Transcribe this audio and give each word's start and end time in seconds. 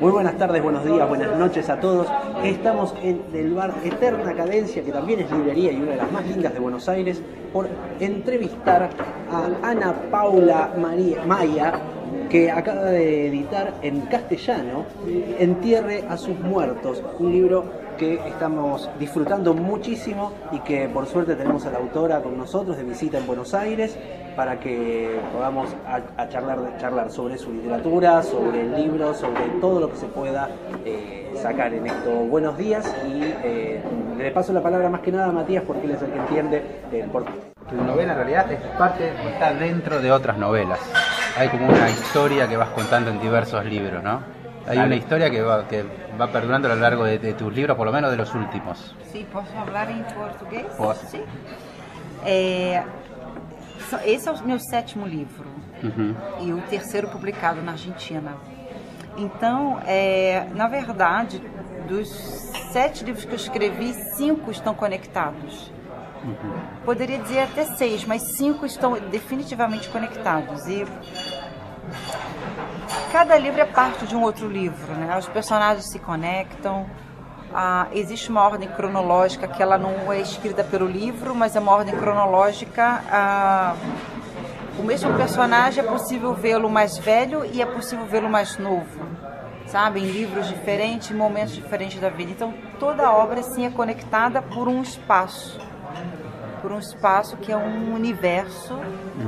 Muy 0.00 0.12
buenas 0.12 0.38
tardes, 0.38 0.62
buenos 0.62 0.82
días, 0.82 1.06
buenas 1.06 1.36
noches 1.38 1.68
a 1.68 1.78
todos. 1.78 2.06
Estamos 2.42 2.94
en 3.02 3.20
el 3.34 3.52
bar 3.52 3.74
Eterna 3.84 4.32
Cadencia, 4.34 4.82
que 4.82 4.92
también 4.92 5.20
es 5.20 5.30
librería 5.30 5.72
y 5.72 5.76
una 5.76 5.90
de 5.90 5.96
las 5.98 6.10
más 6.10 6.26
lindas 6.26 6.54
de 6.54 6.58
Buenos 6.58 6.88
Aires, 6.88 7.22
por 7.52 7.68
entrevistar 8.00 8.88
a 9.30 9.68
Ana 9.68 9.92
Paula 10.10 10.72
María, 10.78 11.22
Maya, 11.26 11.74
que 12.30 12.50
acaba 12.50 12.84
de 12.86 13.26
editar 13.26 13.74
en 13.82 14.00
castellano 14.02 14.86
Entierre 15.38 16.04
a 16.08 16.16
sus 16.16 16.38
muertos, 16.40 17.02
un 17.18 17.32
libro 17.32 17.64
que 18.00 18.14
estamos 18.26 18.88
disfrutando 18.98 19.52
muchísimo 19.52 20.32
y 20.52 20.60
que 20.60 20.88
por 20.88 21.04
suerte 21.04 21.36
tenemos 21.36 21.66
a 21.66 21.70
la 21.70 21.76
autora 21.76 22.22
con 22.22 22.38
nosotros 22.38 22.78
de 22.78 22.82
visita 22.82 23.18
en 23.18 23.26
Buenos 23.26 23.52
Aires 23.52 23.94
para 24.34 24.58
que 24.58 25.20
podamos 25.34 25.68
a, 25.86 26.26
charlar, 26.30 26.78
charlar 26.78 27.10
sobre 27.10 27.36
su 27.36 27.52
literatura, 27.52 28.22
sobre 28.22 28.62
el 28.62 28.74
libro, 28.74 29.12
sobre 29.12 29.42
todo 29.60 29.80
lo 29.80 29.90
que 29.90 29.96
se 29.98 30.06
pueda 30.06 30.48
eh, 30.86 31.30
sacar 31.42 31.74
en 31.74 31.88
esto. 31.88 32.10
Buenos 32.10 32.56
días 32.56 32.90
y 33.06 33.20
eh, 33.44 33.82
le 34.16 34.30
paso 34.30 34.54
la 34.54 34.62
palabra 34.62 34.88
más 34.88 35.02
que 35.02 35.12
nada 35.12 35.26
a 35.26 35.32
Matías 35.32 35.62
porque 35.66 35.84
él 35.84 35.90
es 35.90 36.00
el 36.00 36.10
que 36.10 36.18
entiende 36.20 36.80
el 36.90 37.10
por 37.10 37.26
Tu 37.26 37.76
novela 37.76 38.12
en 38.12 38.18
realidad 38.18 38.50
es 38.50 38.60
parte, 38.78 39.12
está 39.30 39.52
dentro 39.52 40.00
de 40.00 40.10
otras 40.10 40.38
novelas. 40.38 40.80
Hay 41.36 41.48
como 41.48 41.68
una 41.68 41.90
historia 41.90 42.48
que 42.48 42.56
vas 42.56 42.70
contando 42.70 43.10
en 43.10 43.20
diversos 43.20 43.62
libros, 43.66 44.02
¿no? 44.02 44.39
Hay 44.70 44.76
Claro. 44.76 44.86
una 44.86 44.96
historia 44.96 45.30
que 45.30 45.42
va, 45.42 45.66
que 45.66 45.84
va 46.20 46.28
perdurando 46.30 46.68
a 46.70 46.74
lo 46.76 46.80
largo 46.80 47.02
de, 47.04 47.18
de 47.18 47.32
tus 47.34 47.52
libros, 47.52 47.76
por 47.76 47.86
lo 47.86 47.92
menos 47.92 48.08
de 48.10 48.16
los 48.16 48.32
últimos. 48.34 48.94
Sim, 49.10 49.24
posso 49.32 49.50
falar 49.52 49.90
em 49.90 50.02
português? 50.14 50.66
Posso. 50.76 51.16
É, 52.24 52.84
so- 53.90 53.98
esse 54.04 54.28
é 54.28 54.32
o 54.32 54.44
meu 54.46 54.60
sétimo 54.60 55.06
livro 55.06 55.46
e 56.40 56.52
o 56.52 56.60
terceiro 56.68 57.08
publicado 57.08 57.60
na 57.62 57.72
Argentina. 57.72 58.34
Então, 59.16 59.80
é, 59.86 60.46
na 60.54 60.68
verdade, 60.68 61.42
dos 61.88 62.08
sete 62.72 63.02
livros 63.04 63.24
que 63.24 63.32
eu 63.32 63.36
escrevi, 63.36 63.92
cinco 64.14 64.52
estão 64.52 64.72
conectados. 64.74 65.72
Poderia 66.84 67.18
dizer 67.18 67.40
até 67.40 67.64
seis, 67.64 68.04
mas 68.04 68.22
cinco 68.36 68.64
estão 68.66 68.92
definitivamente 69.10 69.88
conectados. 69.88 70.64
E 70.68 70.86
cada 73.10 73.36
livro 73.36 73.60
é 73.60 73.64
parte 73.64 74.06
de 74.06 74.14
um 74.14 74.22
outro 74.22 74.48
livro, 74.48 74.92
né? 74.94 75.16
Os 75.18 75.28
personagens 75.28 75.90
se 75.90 75.98
conectam. 75.98 76.86
Ah, 77.52 77.88
existe 77.92 78.30
uma 78.30 78.42
ordem 78.42 78.68
cronológica 78.68 79.48
que 79.48 79.60
ela 79.60 79.76
não 79.76 80.12
é 80.12 80.20
escrita 80.20 80.62
pelo 80.62 80.86
livro, 80.86 81.34
mas 81.34 81.56
é 81.56 81.60
uma 81.60 81.72
ordem 81.72 81.96
cronológica. 81.96 83.02
ah, 83.10 83.74
o 84.78 84.82
mesmo 84.82 85.12
personagem 85.14 85.84
é 85.84 85.86
possível 85.86 86.32
vê-lo 86.32 86.70
mais 86.70 86.96
velho 86.96 87.44
e 87.44 87.60
é 87.60 87.66
possível 87.66 88.06
vê-lo 88.06 88.30
mais 88.30 88.56
novo, 88.56 89.06
sabe? 89.66 90.00
Em 90.00 90.06
livros 90.06 90.48
diferentes, 90.48 91.10
em 91.10 91.14
momentos 91.14 91.54
diferentes 91.54 92.00
da 92.00 92.08
vida. 92.08 92.30
Então 92.30 92.54
toda 92.78 93.10
obra 93.12 93.42
sim 93.42 93.66
é 93.66 93.70
conectada 93.70 94.40
por 94.40 94.68
um 94.68 94.80
espaço, 94.80 95.60
por 96.60 96.72
um 96.72 96.78
espaço 96.78 97.36
que 97.38 97.52
é 97.52 97.56
um 97.56 97.94
universo 97.94 98.78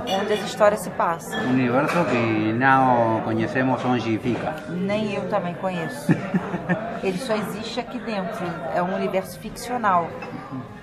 onde 0.07 0.33
as 0.33 0.45
histórias 0.45 0.81
se 0.81 0.91
passam. 0.91 1.39
Un 1.41 1.51
universo 1.51 2.05
que 2.05 2.53
no 2.53 3.23
conocemos 3.25 3.85
onde 3.85 4.19
fica. 4.19 4.55
Nem 4.69 5.15
eu 5.15 5.29
também 5.29 5.55
conheço. 5.55 6.13
Ele 7.03 7.19
só 7.19 7.35
existe 7.35 7.81
aqui 7.81 7.99
dentro. 7.99 8.45
É 8.75 8.83
um 8.83 8.95
universo 8.95 9.39
ficcional, 9.39 10.09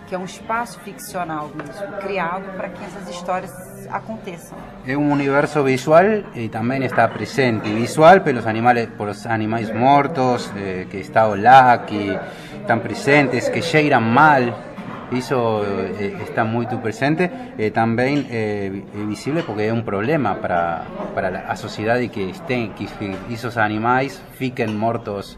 que 0.07 0.15
é 0.15 0.17
um 0.17 0.25
espaço 0.25 0.79
ficcional 0.81 1.49
mesmo, 1.55 1.97
criado 1.99 2.45
para 2.57 2.69
que 2.69 2.83
essas 2.83 3.09
histórias 3.09 3.53
aconteçam. 3.91 4.57
Es 4.85 4.95
un 4.95 5.11
universo 5.11 5.63
visual 5.63 6.25
y 6.33 6.49
también 6.49 6.83
está 6.83 7.09
presente. 7.09 7.73
Visual 7.73 8.23
por 8.23 8.33
los 8.33 8.45
animales, 8.45 8.87
por 8.87 9.07
los 9.07 9.25
animales 9.25 9.73
muertos, 9.73 10.51
eh, 10.55 10.87
que 10.89 10.99
está 10.99 11.27
Olá, 11.27 11.85
que 11.85 12.17
están 12.59 12.81
presentes, 12.81 13.49
que 13.49 13.61
cheiran 13.61 14.11
mal. 14.13 14.68
Eso 15.11 15.63
eh, 15.65 16.17
está 16.21 16.43
muy 16.43 16.67
tu 16.67 16.79
presente. 16.81 17.31
Eh, 17.57 17.71
también 17.71 18.27
eh, 18.29 18.69
vi- 18.93 19.05
visible 19.05 19.43
porque 19.43 19.67
es 19.67 19.73
un 19.73 19.83
problema 19.83 20.35
para, 20.39 20.83
para 21.15 21.45
a 21.49 21.55
sociedade 21.55 22.09
que 22.09 22.29
estén, 22.29 22.73
que, 22.73 22.87
esos 23.33 23.57
animales 23.57 24.21
fiquen 24.37 24.77
mortos 24.77 25.37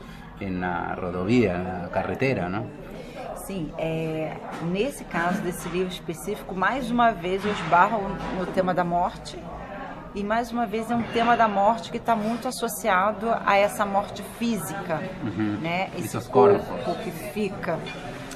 rodovía, 0.95 1.55
en 1.55 1.63
la 1.83 1.89
carretera, 1.89 2.49
¿no? 2.49 2.65
Sim, 3.47 3.71
é, 3.77 4.33
nesse 4.71 5.03
caso 5.03 5.41
desse 5.41 5.67
livro 5.69 5.89
específico, 5.91 6.53
mais 6.55 6.89
uma 6.91 7.11
vez 7.11 7.43
eu 7.45 7.51
esbarro 7.51 8.01
no 8.37 8.45
tema 8.47 8.73
da 8.73 8.83
morte. 8.83 9.37
E 10.13 10.23
mais 10.23 10.51
uma 10.51 10.65
vez 10.65 10.91
é 10.91 10.95
um 10.95 11.03
tema 11.13 11.37
da 11.37 11.47
morte 11.47 11.89
que 11.89 11.97
está 11.97 12.15
muito 12.15 12.47
associado 12.47 13.33
a 13.45 13.57
essa 13.57 13.85
morte 13.85 14.21
física, 14.37 14.99
né? 15.61 15.89
Esse 15.97 16.17
Esses 16.17 16.27
corpo 16.27 16.65
corpos. 16.65 16.97
que 17.03 17.11
fica. 17.11 17.79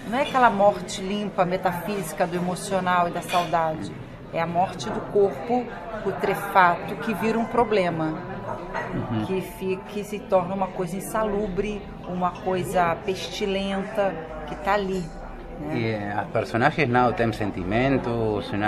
Não 0.07 0.19
é 0.19 0.21
aquela 0.21 0.51
morte 0.51 1.01
limpa, 1.01 1.45
metafísica 1.45 2.27
do 2.27 2.35
emocional 2.35 3.07
e 3.07 3.11
da 3.11 3.21
saudade. 3.21 3.91
É 4.31 4.39
a 4.39 4.45
morte 4.45 4.89
do 4.89 5.01
corpo 5.11 5.65
putrefato 6.03 6.95
que 6.97 7.13
vira 7.13 7.39
um 7.39 7.45
problema. 7.45 8.21
Que, 9.25 9.41
fica, 9.41 9.83
que 9.85 10.03
se 10.03 10.19
torna 10.19 10.53
uma 10.53 10.67
coisa 10.67 10.95
insalubre, 10.95 11.81
uma 12.07 12.31
coisa 12.31 12.95
pestilenta 13.03 14.13
que 14.47 14.53
está 14.53 14.73
ali. 14.73 15.03
Né? 15.59 15.79
Y 15.79 15.85
eh, 15.85 16.13
los 16.15 16.25
personajes 16.27 16.87
no 16.89 17.13
tienen 17.13 17.33
sentimientos, 17.33 18.49
Tem, 18.49 18.59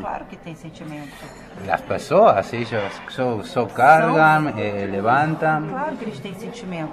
claro 0.00 0.26
que 0.28 0.36
tem 0.36 0.54
sentimento. 0.54 1.12
Las 1.66 1.80
pessoas, 1.82 2.52
ellos 2.52 2.82
só, 3.08 3.42
só 3.42 3.66
cargan, 3.66 4.54
eh, 4.56 4.86
levantan. 4.90 5.68
Claro 5.68 5.96
que 5.96 6.04
eles 6.04 6.20
têm 6.20 6.34
sentimento. 6.34 6.92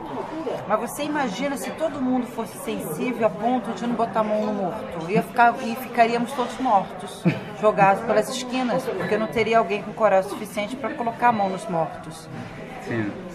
Mas 0.67 0.79
você 0.79 1.03
imagina 1.03 1.57
se 1.57 1.69
todo 1.71 2.01
mundo 2.01 2.27
fosse 2.27 2.57
sensível 2.59 3.27
a 3.27 3.29
ponto 3.29 3.71
de 3.73 3.85
não 3.85 3.95
botar 3.95 4.21
a 4.21 4.23
mão 4.23 4.45
no 4.45 4.53
morto. 4.53 5.09
Ia 5.11 5.23
ficar, 5.23 5.55
e 5.63 5.75
ficaríamos 5.75 6.31
todos 6.33 6.57
mortos, 6.59 7.23
jogados 7.61 8.03
pelas 8.03 8.29
esquinas, 8.29 8.83
porque 8.83 9.17
não 9.17 9.27
teria 9.27 9.59
alguém 9.59 9.81
com 9.81 9.93
coragem 9.93 10.29
suficiente 10.29 10.75
para 10.75 10.93
colocar 10.93 11.29
a 11.29 11.31
mão 11.33 11.49
nos 11.49 11.67
mortos. 11.67 12.27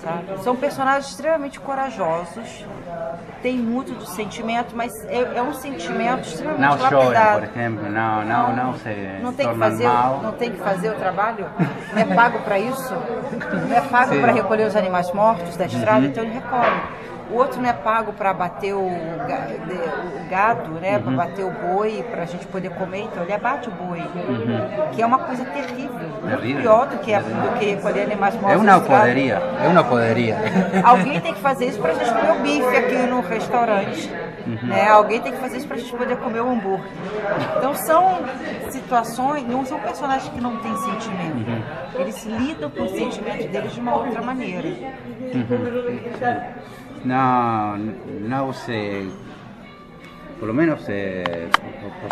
Sabe? 0.02 0.42
São 0.42 0.54
personagens 0.56 1.10
extremamente 1.10 1.58
corajosos, 1.58 2.64
tem 3.42 3.56
muito 3.56 3.94
de 3.94 4.10
sentimento, 4.10 4.74
mas 4.76 4.92
é, 5.06 5.38
é 5.38 5.42
um 5.42 5.54
sentimento 5.54 6.28
extremamente 6.28 6.78
lloran, 6.80 6.98
lapidado. 6.98 7.40
por 7.40 7.48
ejemplo, 7.48 7.90
no, 7.90 8.24
no, 8.24 8.72
no 8.72 8.78
se 8.78 9.22
Não 9.22 9.32
tem 9.32 9.48
que 9.48 9.58
fazer, 9.58 9.86
mal. 9.88 10.20
não 10.22 10.32
tem 10.32 10.50
que 10.50 10.58
fazer 10.58 10.90
o 10.90 10.94
trabalho? 10.94 11.46
Não 11.92 12.02
é 12.02 12.04
pago 12.14 12.38
para 12.40 12.58
isso? 12.58 12.94
Não 12.94 13.76
é 13.76 13.80
pago. 13.80 14.14
Uhum. 14.14 14.20
para 14.20 14.32
recolher 14.32 14.66
os 14.66 14.76
animais 14.76 15.10
mortos 15.12 15.56
da 15.56 15.66
estrada, 15.66 16.06
então 16.06 16.22
ele 16.24 16.34
recolhe. 16.34 16.82
O 17.30 17.36
outro 17.36 17.60
não 17.60 17.68
é 17.68 17.72
pago 17.72 18.12
para 18.12 18.32
bater 18.32 18.74
o, 18.74 18.86
o 18.86 20.28
gado, 20.30 20.70
né? 20.72 20.96
Uhum. 20.96 21.02
Para 21.02 21.12
bater 21.12 21.44
o 21.44 21.50
boi, 21.50 22.04
para 22.10 22.22
a 22.22 22.26
gente 22.26 22.46
poder 22.46 22.70
comer, 22.70 23.04
então 23.04 23.22
ele 23.22 23.32
abate 23.32 23.68
o 23.68 23.72
boi. 23.72 24.02
Que 24.92 25.02
é 25.02 25.06
uma 25.06 25.18
coisa 25.18 25.44
terrível. 25.44 25.94
Uhum. 26.22 26.28
Terrível. 26.28 26.62
pior 26.62 26.86
do 26.86 26.98
que, 26.98 27.16
do 27.16 27.58
que 27.58 27.74
recolher 27.74 28.02
animais 28.02 28.34
mortos 28.34 28.52
Es 28.52 28.56
da 28.56 28.62
una 28.62 28.76
estrada. 28.76 29.00
podería, 29.02 29.42
es 29.62 29.70
una 29.70 29.84
podería. 29.88 30.36
Alguém 30.84 31.20
tem 31.20 31.34
que 31.34 31.40
fazer 31.40 31.66
isso 31.66 31.80
para 31.80 31.92
a 31.92 31.94
gente 31.94 32.12
comer 32.12 32.30
o 32.32 32.40
bife 32.40 32.76
aqui 32.76 32.96
no 33.06 33.20
restaurante. 33.20 34.10
Uhum. 34.46 34.68
Né? 34.68 34.88
Alguém 34.88 35.20
tem 35.20 35.32
que 35.32 35.38
fazer 35.38 35.56
isso 35.58 35.66
para 35.66 35.76
a 35.76 35.80
gente 35.80 35.96
poder 35.96 36.16
comer 36.18 36.40
o 36.40 36.50
hambúrguer. 36.50 36.90
Então 37.56 37.74
são 37.74 38.20
situações, 38.70 39.46
não 39.46 39.64
são 39.64 39.78
personagens 39.80 40.28
que 40.32 40.40
não 40.40 40.56
têm 40.58 40.76
sentimento. 40.76 41.36
Uhum. 41.48 42.00
Eles 42.00 42.24
lidam 42.24 42.70
com 42.70 42.82
os 42.82 42.90
sentimentos 42.90 43.46
deles 43.46 43.72
de 43.72 43.80
uma 43.80 43.96
outra 43.96 44.20
maneira. 44.22 44.68
No, 47.04 47.76
no 47.76 48.52
se. 48.52 49.04
Por 50.38 50.48
lo 50.48 50.54
menos 50.54 50.84
eh, 50.88 51.48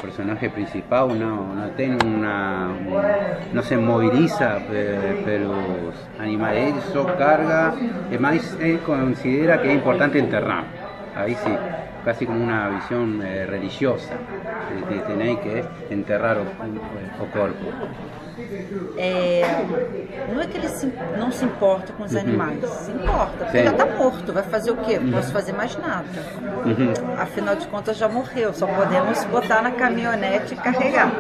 personaje 0.01 0.49
principal 0.49 1.19
no, 1.19 1.55
no 1.55 1.67
tiene 1.77 1.99
una. 2.05 2.69
no 3.53 3.63
se 3.63 3.77
moviliza 3.77 4.59
pe- 4.69 5.23
pelos 5.25 5.95
animales, 6.21 6.75
eso 6.89 7.07
carga, 7.19 7.75
además 8.09 8.57
él 8.61 8.79
considera 8.81 9.61
que 9.61 9.69
es 9.71 9.75
importante 9.75 10.19
enterrar. 10.19 10.65
Ahí 11.17 11.35
sí. 11.45 11.51
Casi 12.05 12.27
como 12.27 12.43
una 12.43 12.69
visión 12.71 13.21
eh, 13.23 13.47
religiosa, 13.47 14.15
de 14.89 14.95
que 14.95 15.01
tenéis 15.07 15.39
que 15.41 15.65
enterrar 15.95 16.37
o, 16.39 16.43
o, 16.43 17.25
o 17.25 17.27
corpo. 17.29 17.67
É, 18.97 19.43
não 20.35 20.41
é 20.41 20.47
que 20.47 20.57
ele 20.57 20.69
se- 20.69 20.93
não 21.19 21.31
se 21.31 21.45
importa 21.45 21.93
com 21.93 22.03
os 22.05 22.15
animais, 22.17 22.59
se 22.65 22.91
importa, 22.91 23.45
porque 23.45 23.59
está 23.59 23.87
morto, 23.87 24.33
vai 24.33 24.43
fazer 24.43 24.71
o 24.71 24.77
quê? 24.77 24.99
Não 24.99 25.13
posso 25.13 25.33
fazer 25.33 25.53
mais 25.53 25.77
nada. 25.77 26.05
Afinal 27.19 27.57
de 27.57 27.67
contas 27.67 27.97
já 27.97 28.09
morreu, 28.09 28.53
só 28.55 28.67
podemos 28.67 29.23
botar 29.25 29.63
na 29.63 29.71
caminhonete 29.73 30.55
e 30.55 30.57
carregar. 30.57 31.11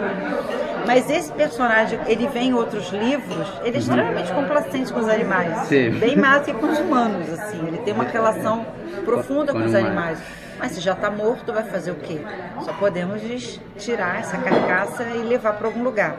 Mas 0.87 1.08
esse 1.08 1.31
personagem, 1.32 1.99
ele 2.06 2.26
vem 2.28 2.49
em 2.49 2.55
outros 2.55 2.90
livros, 2.90 3.46
ele 3.62 3.76
é 3.76 3.78
extremamente 3.81 4.32
complacente 4.32 4.93
com 4.93 4.99
os 5.00 5.08
animais. 5.08 5.56
Sim. 5.69 5.90
Bem 5.90 6.17
mais 6.17 6.44
que 6.44 6.52
com 6.52 6.67
os 6.67 6.78
humanos, 6.78 7.28
assim. 7.31 7.64
Ele 7.69 7.78
tem 7.78 7.94
uma 7.94 8.05
relação 8.11 8.67
profunda 9.05 9.52
Com 9.52 9.61
com 9.61 9.67
os 9.67 9.75
animais. 9.75 10.19
Mas 10.62 10.73
se 10.73 10.81
já 10.81 10.93
está 10.93 11.11
morto, 11.11 11.53
vai 11.53 11.64
fazer 11.64 11.91
o 11.91 11.97
quê? 11.97 12.20
Só 12.61 12.73
podemos 12.75 13.61
tirar 13.76 14.20
essa 14.20 14.38
carcaça 14.38 15.03
e 15.03 15.19
levar 15.19 15.55
para 15.55 15.67
algum 15.67 15.82
lugar. 15.82 16.17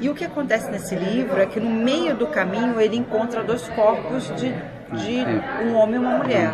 E 0.00 0.08
o 0.08 0.14
que 0.14 0.24
acontece 0.24 0.70
nesse 0.70 0.94
livro 0.94 1.40
é 1.40 1.46
que 1.46 1.58
no 1.58 1.68
meio 1.68 2.14
do 2.14 2.28
caminho 2.28 2.80
ele 2.80 2.94
encontra 2.94 3.42
dois 3.42 3.68
corpos 3.70 4.32
de, 4.36 4.54
de 4.92 5.24
um 5.64 5.74
homem 5.76 5.96
e 5.96 5.98
uma 5.98 6.18
mulher. 6.18 6.52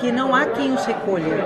Que 0.00 0.12
não 0.12 0.32
há 0.34 0.46
quem 0.46 0.72
os 0.72 0.84
recolha, 0.86 1.44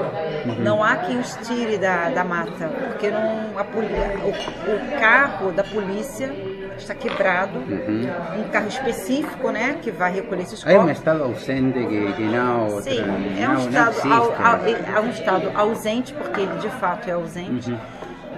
não 0.58 0.84
há 0.84 0.96
quem 0.96 1.18
os 1.18 1.34
tire 1.46 1.78
da, 1.78 2.10
da 2.10 2.22
mata, 2.22 2.68
porque 2.86 3.10
não, 3.10 3.58
a 3.58 3.62
o, 3.62 4.72
o 4.74 5.00
carro 5.00 5.52
da 5.52 5.64
polícia 5.64 6.30
está 6.76 6.94
quebrado, 6.94 7.58
um 7.58 8.48
carro 8.50 8.68
específico 8.68 9.50
né, 9.50 9.78
que 9.80 9.90
vai 9.90 10.12
recolher 10.12 10.42
esses 10.42 10.66
Hay 10.66 10.74
un 10.74 10.80
corpos. 10.80 10.98
estado 10.98 11.24
ausente 11.24 11.78
que, 11.86 12.12
que 12.12 12.22
no, 12.24 12.80
Sim, 12.82 13.00
é 13.40 13.48
um, 13.48 13.52
no 13.54 13.60
estado, 13.60 14.12
au- 14.12 14.32
au- 14.32 14.96
é 14.96 15.00
um 15.00 15.08
estado 15.10 15.50
ausente, 15.54 16.12
porque 16.12 16.40
ele 16.42 16.54
de 16.58 16.68
fato 16.68 17.08
é 17.08 17.12
ausente. 17.12 17.74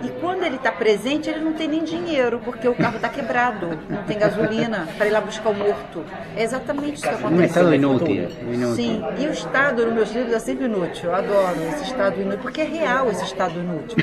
E 0.04 0.08
quando 0.20 0.44
ele 0.44 0.56
está 0.56 0.70
presente, 0.70 1.30
ele 1.30 1.40
não 1.40 1.54
tem 1.54 1.66
nem 1.66 1.82
dinheiro, 1.82 2.40
porque 2.44 2.68
o 2.68 2.74
carro 2.74 2.96
está 2.96 3.08
quebrado, 3.08 3.78
não 3.88 4.02
tem 4.02 4.18
gasolina 4.18 4.86
para 4.98 5.06
ir 5.06 5.10
lá 5.10 5.20
buscar 5.20 5.48
o 5.48 5.54
morto. 5.54 6.04
É 6.36 6.42
exatamente 6.42 6.96
isso 6.96 7.08
que 7.08 7.14
un 7.14 7.18
acontece. 7.18 7.44
estado 7.46 7.74
inútil. 7.74 8.28
inútil. 8.42 8.74
Sim, 8.74 9.02
e 9.18 9.26
o 9.26 9.30
estado 9.30 9.86
nos 9.86 9.94
meus 9.94 10.12
livros 10.12 10.34
é 10.34 10.38
sempre 10.38 10.66
inútil. 10.66 11.08
Eu 11.08 11.14
adoro 11.14 11.56
esse 11.72 11.84
estado 11.84 12.20
inútil, 12.20 12.40
porque 12.42 12.60
é 12.60 12.64
real 12.64 13.10
esse 13.10 13.24
estado 13.24 13.58
inútil. 13.58 13.96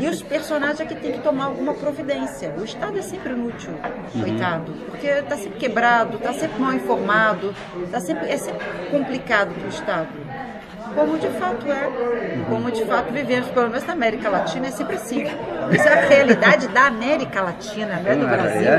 E 0.00 0.06
os 0.06 0.22
personagens 0.22 0.80
é 0.80 0.84
que 0.84 0.94
tem 0.94 1.12
que 1.12 1.20
tomar 1.20 1.46
alguma 1.46 1.74
providência. 1.74 2.54
O 2.56 2.64
estado 2.64 2.96
é 2.96 3.02
sempre 3.02 3.32
inútil, 3.32 3.72
coitado, 4.12 4.72
porque 4.86 5.08
está 5.08 5.36
sempre 5.36 5.58
quebrado, 5.58 6.18
está 6.18 6.32
sempre 6.32 6.60
mal 6.60 6.72
informado, 6.72 7.52
tá 7.90 8.00
sempre, 8.00 8.28
é 8.28 8.36
sempre 8.36 8.64
complicado 8.90 9.52
para 9.54 9.66
o 9.66 9.68
estado. 9.68 10.27
Como 10.98 11.16
de 11.18 11.28
fato 11.28 11.66
é, 11.70 12.38
como 12.48 12.70
de 12.72 12.84
fato 12.84 13.12
vivemos, 13.12 13.48
pelo 13.50 13.68
menos 13.68 13.86
na 13.86 13.92
América 13.92 14.28
Latina, 14.28 14.66
é 14.66 14.70
sempre 14.70 14.96
assim. 14.96 15.22
Isso 15.72 15.88
é 15.88 15.92
a 15.92 16.08
realidade 16.08 16.66
da 16.68 16.86
América 16.86 17.40
Latina, 17.40 18.00
não 18.02 18.10
é 18.10 18.16
do 18.16 18.26
Brasil. 18.26 18.70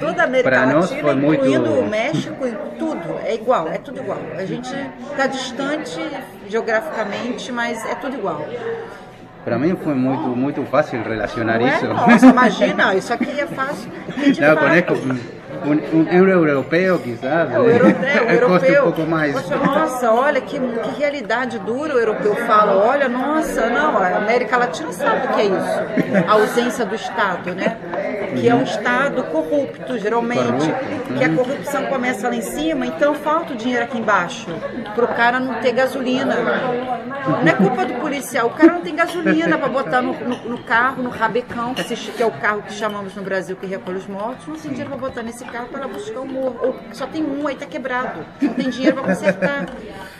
Toda 0.00 0.22
a 0.22 0.24
América 0.24 0.50
Latina, 0.64 0.82
foi 1.02 1.14
muito- 1.14 1.44
incluindo 1.46 1.70
o 1.80 1.88
México, 1.88 2.46
e 2.46 2.52
tudo, 2.78 3.18
é 3.24 3.34
igual, 3.34 3.68
é 3.68 3.78
tudo 3.78 4.00
igual. 4.00 4.18
A 4.36 4.44
gente 4.44 4.74
está 5.12 5.26
distante 5.26 6.00
geograficamente, 6.48 7.52
mas 7.52 7.84
é 7.86 7.94
tudo 7.94 8.16
igual. 8.16 8.44
Para 9.44 9.58
mí 9.58 9.74
fue 9.82 9.94
muy, 9.94 10.16
muy 10.36 10.52
fácil 10.70 11.02
relacionar 11.02 11.58
Não 11.60 11.66
é? 11.66 11.74
eso. 11.76 11.86
Nossa, 11.88 12.26
imagina, 12.36 12.94
isso 12.94 13.12
aqui 13.12 13.40
é 13.40 13.46
fácil. 13.46 13.90
porque 14.06 14.32
de 14.32 14.40
No, 15.64 15.74
fato- 15.74 15.80
conozco 15.80 15.96
un, 15.96 16.00
un 16.00 16.08
euro 16.12 16.30
europeo 16.48 16.98
quizás. 16.98 17.50
É, 17.52 17.58
o 17.58 17.68
europeu, 17.68 18.22
o 18.22 18.26
Cuesta 18.48 18.66
europeu. 18.66 18.84
un 18.86 18.92
poco 18.92 19.06
más. 19.10 19.32
Poxa, 19.32 19.56
nossa, 19.56 20.12
olha 20.12 20.40
que, 20.40 20.58
que 20.58 20.90
realidade 20.98 21.58
dura 21.60 21.94
o 21.94 21.98
europeu 21.98 22.34
fala. 22.46 22.72
Olha, 22.84 23.08
nossa, 23.08 23.68
não, 23.68 23.96
a 23.98 24.16
América 24.16 24.56
Latina 24.56 24.92
sabe 24.92 25.26
o 25.26 25.30
que 25.34 25.40
é 25.40 25.44
isso. 25.46 26.26
A 26.28 26.32
ausência 26.32 26.84
do 26.84 26.94
Estado, 26.94 27.54
né? 27.54 27.76
Que 28.34 28.48
é 28.48 28.54
um 28.54 28.62
Estado 28.62 29.22
corrupto, 29.24 29.98
geralmente. 29.98 30.42
Corrupto, 30.44 31.14
Que 31.18 31.24
a 31.24 31.34
corrupção 31.34 31.86
começa 31.86 32.28
lá 32.28 32.34
em 32.34 32.40
cima, 32.42 32.86
então 32.86 33.14
falta 33.14 33.52
o 33.52 33.56
dinheiro 33.56 33.84
aqui 33.84 33.98
embaixo. 33.98 34.46
Para 34.94 35.04
o 35.04 35.08
cara 35.08 35.40
não 35.40 35.54
ter 35.60 35.72
gasolina. 35.72 36.36
Não 37.26 37.46
é 37.48 37.52
culpa 37.54 37.84
do 37.84 37.94
policial, 37.94 38.46
o 38.46 38.50
cara 38.50 38.72
não 38.72 38.80
tem 38.80 38.94
gasolina 38.94 39.58
para 39.58 39.68
botar 39.68 40.00
no, 40.00 40.12
no- 40.14 40.48
no 40.50 40.58
carro, 40.64 41.02
no 41.02 41.10
rabecão, 41.10 41.74
que, 41.74 42.22
é 42.22 42.26
o 42.26 42.30
carro 42.30 42.62
que 42.62 42.72
chamamos 42.72 43.14
no 43.14 43.22
Brasil 43.22 43.56
que 43.56 43.66
recolhe 43.66 43.98
os 43.98 44.06
mortos, 44.06 44.46
não 44.46 44.54
tem 44.56 44.70
dinheiro 44.70 44.88
para 44.90 44.98
botar 44.98 45.22
nesse 45.22 45.44
carro 45.44 45.66
para 45.68 45.86
buscar 45.86 46.20
o 46.20 46.26
morro. 46.26 46.56
Ou 46.62 46.76
só 46.92 47.06
tem 47.06 47.22
um, 47.22 47.46
aí 47.46 47.54
tá 47.56 47.66
quebrado. 47.66 48.24
Não 48.40 48.54
tem 48.54 48.70
dinheiro 48.70 48.96
para 48.96 49.04
consertar. 49.14 49.66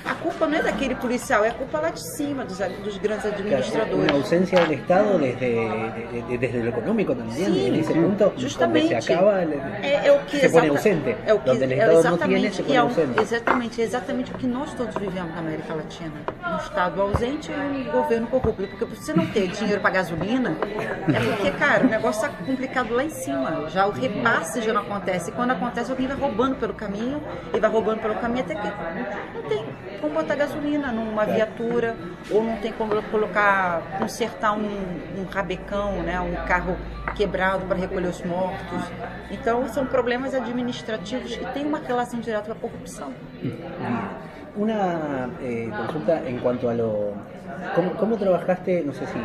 A 0.04 0.14
culpa 0.14 0.46
não 0.46 0.58
é 0.58 0.62
daquele 0.62 0.94
policial, 0.94 1.44
é 1.44 1.48
a 1.48 1.54
culpa 1.54 1.78
lá 1.80 1.90
de 1.90 2.00
cima, 2.00 2.44
dos, 2.44 2.58
dos 2.58 2.98
grandes 2.98 3.24
administradores. 3.26 4.10
ausencia 4.12 4.60
del 4.60 4.78
Estado 4.78 5.18
desde, 5.18 5.38
de- 6.10 6.22
de- 6.22 6.38
desde 6.38 6.62
lo 6.62 6.68
económico 6.70 7.14
también, 7.14 7.52
Sí, 7.52 7.66
en 7.66 7.74
Justamente. 8.36 8.88
donde 8.88 9.02
se 9.02 9.12
acaba, 9.12 9.42
el- 9.42 9.60
é, 9.82 10.06
é 10.08 10.12
o 10.12 10.18
que 10.24 10.38
se 10.38 10.48
pone 10.48 10.68
ausente. 10.68 11.16
É 11.26 11.34
o 11.34 11.38
que, 11.40 11.50
donde 11.50 11.64
el 11.64 11.72
é 11.72 11.74
Estado 11.76 11.98
exatamente, 11.98 12.40
tiene, 12.40 12.50
se 12.54 12.62
que 12.62 12.68
pone 12.74 13.18
é 13.18 13.22
exatamente, 13.22 13.80
é 13.80 13.84
exatamente 13.84 14.32
o 14.32 14.34
que 14.38 14.46
nós 14.46 14.74
todos 14.74 14.94
vivemos 14.96 15.32
na 15.34 15.40
América 15.40 15.74
Latina. 15.74 16.12
Um 16.46 16.56
Estado 16.56 17.02
ausente 17.02 17.50
e 17.50 17.88
um 17.88 17.92
governo 17.92 18.26
corrupto. 18.26 18.66
Porque 18.66 18.96
se 18.96 19.04
você 19.04 19.12
não 19.12 19.26
ter 19.26 19.48
dinheiro 19.48 19.80
para 19.80 19.90
gasolina, 19.90 20.56
é 21.08 21.20
porque, 21.20 21.50
cara, 21.52 21.84
o 21.84 21.88
negócio 21.88 22.24
está 22.24 22.44
complicado 22.44 22.92
lá 22.94 23.04
em 23.04 23.10
cima. 23.10 23.68
Já 23.70 23.86
o 23.86 23.90
repasse 23.90 24.62
já 24.62 24.72
não 24.72 24.82
acontece. 24.82 25.30
E 25.30 25.32
quando 25.32 25.50
acontece, 25.52 25.90
alguém 25.90 26.06
vai 26.06 26.16
roubando 26.16 26.56
pelo 26.56 26.74
caminho 26.74 27.22
e 27.54 27.58
vai 27.60 27.70
roubando 27.70 28.00
pelo 28.00 28.14
caminho 28.16 28.44
até 28.44 28.54
que 28.54 28.66
não 29.34 29.42
tem 29.48 29.64
como 30.00 30.14
botar 30.14 30.34
gasolina 30.34 30.90
numa 30.92 31.24
viatura 31.26 31.94
ou 32.30 32.42
não 32.42 32.56
tem 32.56 32.72
como 32.72 33.00
colocar, 33.04 33.82
consertar 33.98 34.52
um, 34.52 34.64
um 35.18 35.24
rabecão, 35.30 35.92
né, 36.02 36.18
um 36.20 36.34
carro 36.46 36.76
quebrado 37.14 37.64
para 37.66 37.76
recolher 37.90 38.08
os 38.08 38.24
mortos. 38.24 38.82
Então, 39.30 39.68
são 39.68 39.84
problemas 39.86 40.34
administrativos 40.34 41.36
que 41.36 41.44
têm 41.52 41.66
uma 41.66 41.78
relação 41.78 42.20
direta 42.20 42.46
com 42.46 42.52
a 42.52 42.70
corrupção. 42.70 43.12
Una 44.56 45.28
eh, 45.42 45.68
consulta 45.76 46.22
en 46.26 46.38
cuanto 46.38 46.68
a 46.68 46.74
lo... 46.74 47.14
¿Cómo, 47.98 48.16
trabajaste, 48.16 48.82
no 48.84 48.92
sé 48.92 49.06
si... 49.06 49.18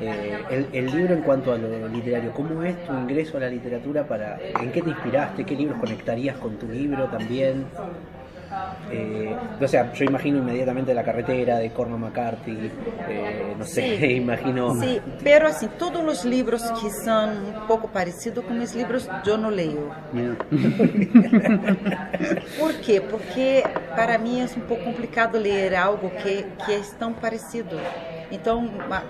eh, 0.00 0.38
el, 0.50 0.68
el 0.72 0.86
libro 0.96 1.14
en 1.14 1.22
cuanto 1.22 1.52
a 1.52 1.58
lo 1.58 1.88
literario, 1.88 2.32
¿cómo 2.32 2.62
es 2.62 2.76
tu 2.86 2.92
ingreso 2.92 3.36
a 3.36 3.40
la 3.40 3.48
literatura? 3.48 4.06
para 4.06 4.38
¿En 4.62 4.72
qué 4.72 4.82
te 4.82 4.90
inspiraste? 4.90 5.44
¿Qué 5.44 5.54
libros 5.54 5.78
conectarías 5.78 6.36
con 6.36 6.56
tu 6.56 6.66
libro 6.68 7.06
también? 7.06 7.66
Eh, 8.88 9.36
o 9.60 9.66
sea, 9.66 9.92
yo 9.92 10.04
imagino 10.04 10.38
inmediatamente 10.38 10.94
La 10.94 11.02
carretera 11.02 11.58
de 11.58 11.70
Cormac 11.70 11.98
McCarthy, 12.00 12.70
eh, 13.08 13.54
no 13.58 13.64
sé, 13.64 13.96
Sí. 13.98 14.04
imagino... 14.16 14.74
Sim, 14.80 15.00
pero 15.24 15.48
assim, 15.48 15.68
todos 15.78 16.02
os 16.04 16.24
livros 16.24 16.62
que 16.70 16.88
são 16.90 17.28
um 17.30 17.66
pouco 17.66 17.88
parecidos 17.88 18.44
com 18.44 18.54
os 18.62 18.72
livros 18.74 19.08
eu 19.26 19.36
não 19.36 19.50
leio. 19.50 19.90
Por 22.58 22.72
quê? 22.74 23.00
Porque 23.00 23.64
para 23.96 24.18
mim 24.18 24.40
é 24.40 24.44
um 24.44 24.60
pouco 24.60 24.84
complicado 24.84 25.36
ler 25.36 25.74
algo 25.74 26.10
que, 26.22 26.44
que 26.64 26.72
é 26.72 26.80
tão 26.98 27.12
parecido. 27.12 27.76
Então, 28.30 28.68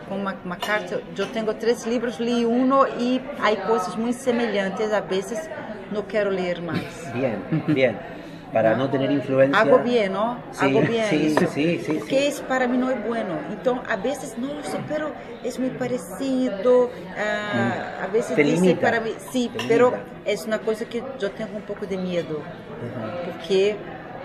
com 0.09 0.57
carta, 0.57 1.01
eu 1.17 1.27
tenho 1.27 1.53
três 1.55 1.85
livros, 1.87 2.19
li 2.19 2.45
um 2.47 2.67
e 2.99 3.21
há 3.41 3.55
coisas 3.67 3.95
muito 3.97 4.17
semelhantes, 4.19 4.93
a 4.93 5.01
vezes 5.01 5.39
não 5.93 6.03
quero 6.03 6.31
ler 6.31 6.61
mais. 6.61 7.11
Bien, 7.13 7.37
bien. 7.69 7.95
Para 8.53 8.77
no 8.77 8.89
tener 8.89 9.11
influencia... 9.11 9.59
Hago 9.61 9.79
bem, 9.81 10.09
não? 10.09 10.39
Sí, 10.53 10.65
Hago 10.65 10.81
bem 10.87 11.03
sí, 11.05 11.27
isso. 11.27 11.47
sí, 11.49 11.81
sí, 11.85 11.93
Porque 11.99 12.17
sí. 12.17 12.29
isso 12.29 12.43
para 12.45 12.67
mim 12.67 12.79
não 12.79 12.91
é 12.91 12.95
bueno. 12.95 13.39
Então, 13.51 13.83
a 13.89 13.97
vezes, 13.97 14.37
nossa, 14.39 14.79
pero 14.89 15.13
é 15.45 15.59
muito 15.59 15.77
parecido. 15.79 16.91
ah, 17.17 18.05
a 18.05 18.07
vezes 18.07 18.37
limita. 18.37 18.81
para 18.81 19.01
mim, 19.01 19.15
sim, 19.31 19.51
Te 19.57 19.67
pero 19.67 19.91
limita. 19.91 20.05
é 20.25 20.35
uma 20.47 20.59
coisa 20.59 20.85
que 20.85 20.99
eu 21.21 21.31
tenho 21.31 21.57
um 21.57 21.61
pouco 21.61 21.87
de 21.87 21.97
medo. 21.97 22.43
Porque 23.25 23.77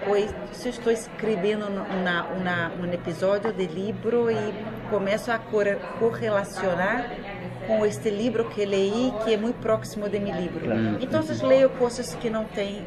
pois, 0.05 0.33
se 0.51 0.67
eu 0.67 0.71
estou 0.71 0.91
escrevendo 0.93 1.69
na, 1.69 2.23
na, 2.43 2.71
um 2.81 2.91
episódio 2.93 3.51
de 3.53 3.65
livro 3.67 4.29
e 4.31 4.53
começo 4.89 5.31
a 5.31 5.37
corre- 5.37 5.77
correlacionar 5.99 7.09
com 7.67 7.85
este 7.85 8.09
livro 8.09 8.45
que 8.45 8.65
leí, 8.65 9.13
que 9.23 9.33
é 9.33 9.37
muito 9.37 9.57
próximo 9.59 10.09
de 10.09 10.19
meu 10.19 10.35
livro. 10.35 10.61
Então, 10.99 11.21
eu 11.21 11.47
leio 11.47 11.69
coisas 11.71 12.15
que 12.15 12.29
não 12.29 12.45
têm 12.45 12.83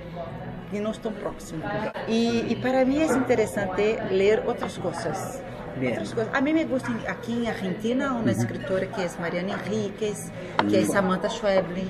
que 0.74 0.80
não 0.80 0.90
estão 0.90 1.12
próximas. 1.12 1.70
E, 2.08 2.46
e 2.52 2.56
para 2.56 2.84
mim 2.84 3.00
é 3.00 3.06
interessante 3.06 3.96
ler 4.10 4.42
outras 4.44 4.76
coisas. 4.76 5.40
Bien. 5.76 5.96
A 6.32 6.40
mim 6.40 6.52
me 6.52 6.64
gusta 6.64 6.88
aqui 7.08 7.32
em 7.32 7.48
Argentina 7.48 8.12
uma 8.12 8.30
escritora 8.32 8.86
que 8.86 9.00
é 9.00 9.08
Mariana 9.20 9.52
Enríquez, 9.54 10.32
que 10.68 10.76
é 10.76 10.84
Samantha 10.84 11.28
Schweblin. 11.28 11.88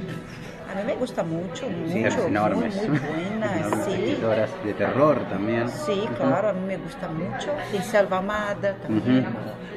A 0.70 0.74
mim 0.76 0.84
me 0.84 0.94
gusta 0.96 1.22
muito, 1.22 1.62
muito, 1.66 1.92
Sí, 1.92 2.04
es 2.04 2.16
muy, 2.16 2.30
muy 2.30 2.98
buena, 2.98 3.46
Enormes 3.60 3.84
sí. 3.84 3.92
escritoras 3.92 4.50
de 4.64 4.72
terror 4.74 5.16
también. 5.30 5.68
Sí, 5.68 6.08
claro, 6.16 6.48
a 6.50 6.52
mí 6.52 6.66
me 6.66 6.76
gusta 6.78 7.08
mucho. 7.08 7.50
Tem 7.70 7.82
Selva 7.82 8.18
Amada 8.18 8.74
también. 8.82 9.26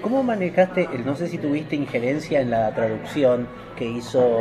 ¿Cómo 0.02 0.24
manejaste, 0.24 0.90
el- 0.94 1.06
no 1.06 1.16
sé 1.16 1.28
si 1.28 1.38
tuviste 1.38 1.76
injerencia 1.76 2.42
en 2.42 2.50
la 2.52 2.74
traducción 2.74 3.48
que 3.78 3.86
hizo, 3.86 4.40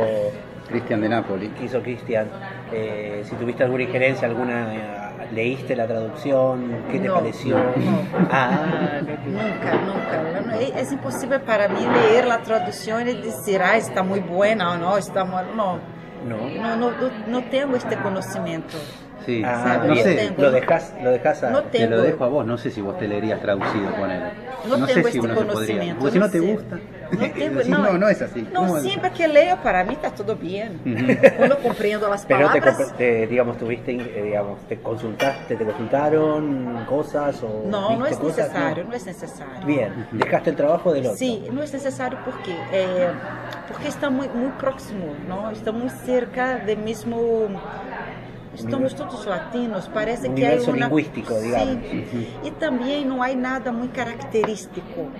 Cristian 0.69 1.01
de 1.01 1.09
Napoli. 1.09 1.49
que 1.49 1.65
hizo 1.65 1.81
Cristian, 1.81 2.27
eh, 2.71 3.21
si 3.25 3.35
tuviste 3.35 3.63
alguna 3.63 3.83
injerencia, 3.83 4.27
alguna 4.27 4.73
eh, 4.75 5.03
¿Leíste 5.33 5.75
la 5.75 5.85
traducción? 5.85 6.83
¿Qué 6.89 6.99
te 6.99 7.07
No, 7.09 7.15
pareció? 7.15 7.57
no. 7.57 7.73
Ah, 8.31 9.01
Nunca, 9.25 9.73
nunca. 9.75 10.55
É, 10.57 10.79
é 10.79 10.93
impossível 10.93 11.39
para 11.41 11.67
mim 11.67 11.85
ler 11.85 12.31
a 12.31 12.37
tradução 12.37 13.01
e 13.01 13.13
dizer, 13.13 13.61
ah, 13.61 13.77
está 13.77 14.01
muito 14.03 14.25
boa 14.27 14.47
ou 14.47 14.55
não, 14.55 14.97
está 14.97 15.25
mal. 15.25 15.43
Não, 15.53 15.79
no. 16.23 16.49
não, 16.49 16.77
não, 16.77 17.11
não 17.27 17.41
tenho 17.41 17.75
este 17.75 17.95
conhecimento. 17.97 18.77
Sí, 19.27 19.43
Ah, 19.45 19.61
Sabe, 19.61 19.87
no 19.89 19.93
bien. 19.93 20.03
sé, 20.05 20.15
tengo. 20.15 20.41
Lo 20.41 20.51
dejas, 20.51 20.93
lo 21.03 21.11
dejas 21.11 21.43
a... 21.43 21.49
No 21.51 21.61
te 21.63 21.79
tengo. 21.79 21.95
lo 21.97 22.01
dejo 22.01 22.23
a 22.23 22.27
vos, 22.29 22.45
no 22.47 22.57
sé 22.57 22.71
si 22.71 22.79
vos 22.79 22.97
te 22.97 23.09
leerías 23.09 23.41
traducido 23.41 23.91
con 23.99 24.09
él. 24.09 24.21
No 24.65 24.87
sé 24.87 24.93
tengo 24.93 25.07
si 25.09 25.17
este 25.17 25.19
uno 25.19 25.35
se 25.35 25.45
podría. 25.45 25.53
conocimiento, 25.83 25.99
Porque 25.99 26.13
si 26.13 26.19
no 26.19 26.25
no 26.25 26.31
te 26.31 26.39
sé. 26.39 26.51
gusta. 26.53 26.75
Não 27.11 27.29
tenho, 27.33 27.51
decís, 27.51 27.67
não, 27.69 27.83
no, 27.83 27.97
no 27.97 28.07
es 28.09 28.21
así. 28.21 28.47
Não, 28.53 28.67
¿Cómo? 28.67 28.77
sim, 28.79 28.97
porque 29.01 29.27
leio, 29.27 29.57
para 29.57 29.83
mim 29.83 29.93
está 29.93 30.09
tudo 30.11 30.33
bem. 30.35 30.71
Quando 31.37 31.51
eu 31.55 31.57
compreendo 31.57 32.05
as 32.07 32.23
Pero 32.23 32.49
te, 32.51 32.61
palavras, 32.61 32.77
comp- 32.77 32.97
te, 32.97 33.27
digamos, 33.27 33.57
tuviste, 33.57 33.91
eh, 33.91 34.23
digamos, 34.23 34.59
te 34.69 34.77
consultaste, 34.77 35.55
te 35.57 35.65
consultaron 35.65 36.85
cosas 36.87 37.43
o 37.43 37.67
não, 37.69 37.97
não 37.99 38.05
é 38.05 38.09
viste 38.09 38.21
cosas? 38.23 38.47
necessário, 38.47 38.83
No. 38.83 38.89
não 38.89 38.95
é 38.95 38.99
necessário. 39.05 39.65
Bien, 39.65 39.91
dejaste 40.13 40.49
el 40.51 40.55
trabajo 40.55 40.93
del 40.93 41.05
otro. 41.05 41.17
Sim, 41.17 41.43
não 41.51 41.61
é 41.63 41.65
necessário 41.67 42.17
porque 42.23 42.51
é, 42.71 43.11
porque 43.67 43.87
está 43.89 44.09
muito, 44.09 44.35
muito 44.37 44.55
próximo, 44.57 45.13
não? 45.27 45.51
Estamos 45.51 45.91
cerca 46.05 46.59
do 46.59 46.77
mesmo 46.77 47.49
Estamos 48.57 48.93
todos 48.93 49.25
latinos, 49.25 49.87
parece 49.93 50.23
que 50.23 50.29
Universo 50.29 50.71
há 50.71 50.73
uma... 50.73 50.85
lingüístico, 50.85 51.33
digamos. 51.33 51.89
Sim. 51.89 52.27
E 52.43 52.51
também 52.51 53.05
não 53.05 53.21
há 53.21 53.33
nada 53.35 53.71
muito 53.71 53.93
característico 53.93 55.11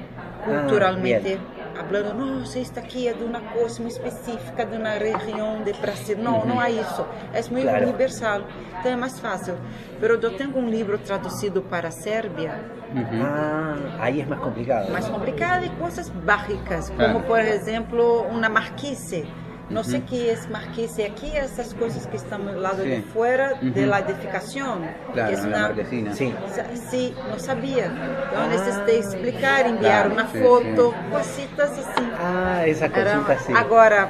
culturalmente. 0.44 1.40
Hablando, 1.80 2.14
nossa, 2.16 2.58
isto 2.58 2.80
aqui 2.80 3.08
é 3.08 3.14
de 3.14 3.24
uma 3.24 3.40
coisa 3.40 3.80
muito 3.82 3.92
específica, 3.94 4.66
de 4.66 4.78
uma 4.78 4.90
região 4.94 5.62
de 5.64 5.74
Brasil. 5.74 6.18
Não, 6.18 6.44
não 6.44 6.60
há 6.60 6.72
isso. 6.72 7.06
É 7.32 7.42
muito 7.52 7.68
Claro. 7.68 7.84
universal. 7.84 8.42
Então 8.80 8.92
é 8.92 8.96
mais 8.96 9.20
fácil. 9.20 9.56
Mas 10.02 10.10
eu 10.24 10.32
tenho 10.36 10.58
um 10.58 10.68
livro 10.68 10.98
traduzido 10.98 11.62
para 11.62 11.90
a 11.90 11.92
Sérvia, 11.92 12.60
Ah, 13.22 13.76
ahí 14.00 14.22
es 14.22 14.28
más 14.28 14.40
complicado. 14.40 14.90
mais 14.92 15.06
complicado 15.08 15.66
e 15.66 15.70
coisas 15.72 16.10
básicas, 16.10 16.90
como 16.92 17.22
por 17.24 17.40
exemplo 17.40 18.22
uma 18.32 18.48
marquise. 18.50 19.28
Não 19.70 19.84
sei 19.84 20.00
o 20.00 20.02
que 20.04 20.30
é 20.30 20.38
marquise 20.50 21.04
aqui, 21.04 21.36
essas 21.36 21.74
coisas 21.74 22.06
que 22.06 22.16
estão 22.16 22.40
do 22.40 22.58
lado 22.58 22.84
de 22.84 22.96
Sim. 22.96 23.02
fora 23.14 23.58
Uhum. 23.62 23.72
de 23.72 23.86
la 23.86 24.00
edificação. 24.00 24.80
Claro, 25.14 25.28
que 25.28 25.34
es 25.34 25.44
en 25.44 25.52
la 25.52 25.58
una- 25.58 25.68
marquesina. 25.68 26.14
Sí. 26.14 26.34
Sa- 26.50 26.64
Sí, 26.90 27.14
não 27.30 27.38
sabia. 27.38 27.86
Então 27.88 28.44
Ah. 28.44 28.48
necessitei 28.48 29.00
explicar, 29.00 29.66
enviar 29.68 30.04
Claro, 30.06 30.14
uma 30.14 30.28
sim, 30.28 30.42
foto, 30.42 30.96
cositas 31.12 31.72
assim. 31.80 32.10
Ah, 32.18 32.66
esa 32.66 32.86
Era- 32.86 33.12
cosita 33.20 33.40
sí. 33.40 33.54
Agora, 33.54 34.08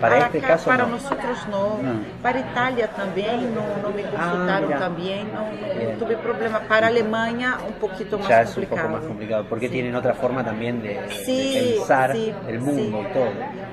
Para 0.00 0.16
para, 0.16 0.26
este 0.26 0.40
cá, 0.40 0.48
caso, 0.48 0.64
para 0.64 0.82
não. 0.82 0.88
nós 0.90 1.10
outros 1.10 1.46
não. 1.48 1.78
Não. 1.82 2.04
Para 2.22 2.38
a 2.38 2.40
Itália 2.40 2.88
também, 2.88 3.40
não, 3.56 3.82
não 3.82 3.92
me 3.92 4.02
consultaram 4.02 4.66
mira. 4.68 4.78
também, 4.80 5.24
não, 5.24 5.44
não 5.46 5.76
Bien. 5.78 5.96
tive 5.98 6.16
problema. 6.16 6.60
Para 6.60 6.86
a 6.86 6.88
Alemanha, 6.90 7.58
um 7.68 7.72
pouquinho 7.72 8.18
mais 8.18 8.28
ya 8.28 8.42
es 8.42 8.50
un 8.50 8.54
complicado. 8.64 8.80
poco 8.82 8.92
más 8.96 9.04
complicado, 9.06 9.44
porque 9.48 9.66
Sí. 9.68 9.72
tienen 9.72 9.94
otra 9.94 10.14
forma 10.14 10.42
también 10.44 10.80
de, 10.82 10.94
de 11.02 11.10
Sí, 11.24 11.74
pensar 11.78 12.12
sí, 12.12 12.34
el 12.48 12.60
mundo 12.60 12.98
sí. 13.02 13.08
y 13.08 13.12
todo. 13.14 13.30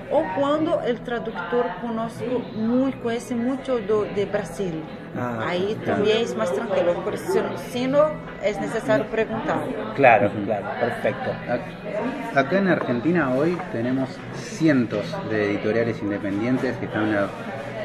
Ou 0.09 0.23
quando 0.33 0.71
o 0.71 0.95
tradutor 1.03 1.65
conosco 1.81 2.39
muito, 2.55 2.97
conhece 2.99 3.35
muito 3.35 3.79
do, 3.81 4.05
de 4.05 4.25
Brasil. 4.25 4.83
Ah, 5.15 5.45
Aí 5.49 5.75
claro. 5.75 5.85
também 5.85 6.23
é 6.31 6.35
mais 6.35 6.51
tranquilo. 6.51 6.95
Por 7.03 7.13
isso, 7.13 7.39
se 7.57 7.87
não, 7.87 8.05
é 8.41 8.53
necessário 8.53 9.05
perguntar. 9.05 9.67
Claro, 9.95 10.29
claro, 10.45 10.65
perfecto. 10.79 11.29
Ac- 11.47 11.75
Acá 12.33 12.57
en 12.59 12.67
Argentina 12.67 13.33
hoy 13.35 13.57
tenemos 13.71 14.09
cientos 14.33 15.05
de 15.29 15.45
editoriales 15.49 16.01
independientes 16.03 16.77
que 16.77 16.85
están 16.85 17.09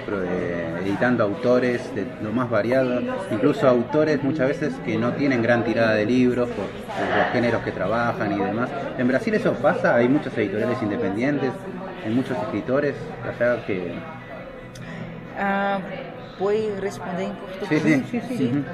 pro- 0.06 0.22
eh, 0.24 0.80
editando 0.82 1.22
autores 1.24 1.94
de 1.94 2.04
lo 2.20 2.32
más 2.32 2.50
variado, 2.50 3.02
incluso 3.30 3.68
autores 3.68 4.22
muchas 4.22 4.48
veces 4.48 4.72
que 4.84 4.98
no 4.98 5.12
tienen 5.14 5.42
gran 5.42 5.62
tirada 5.64 5.94
de 5.94 6.04
libros 6.06 6.48
por, 6.50 6.66
por 6.96 7.14
los 7.14 7.28
géneros 7.30 7.62
que 7.62 7.72
trabajan 7.72 8.32
y 8.32 8.40
demás. 8.40 8.70
En 8.98 9.06
Brasil 9.08 9.34
eso 9.34 9.52
pasa, 9.54 9.94
hay 9.94 10.08
muchos 10.08 10.36
editoriales 10.36 10.82
independientes, 10.82 11.52
hay 12.04 12.10
muchos 12.10 12.36
escritores 12.36 12.96
allá 13.24 13.62
que... 13.64 13.92
Ah, 15.38 15.80
vou 16.38 16.50
responder 16.80 17.24
em 17.24 17.34
português. 17.34 17.82
Sim, 17.82 18.04
sim, 18.04 18.20
sim, 18.20 18.36
sim. 18.36 18.52
Uhum. 18.56 18.64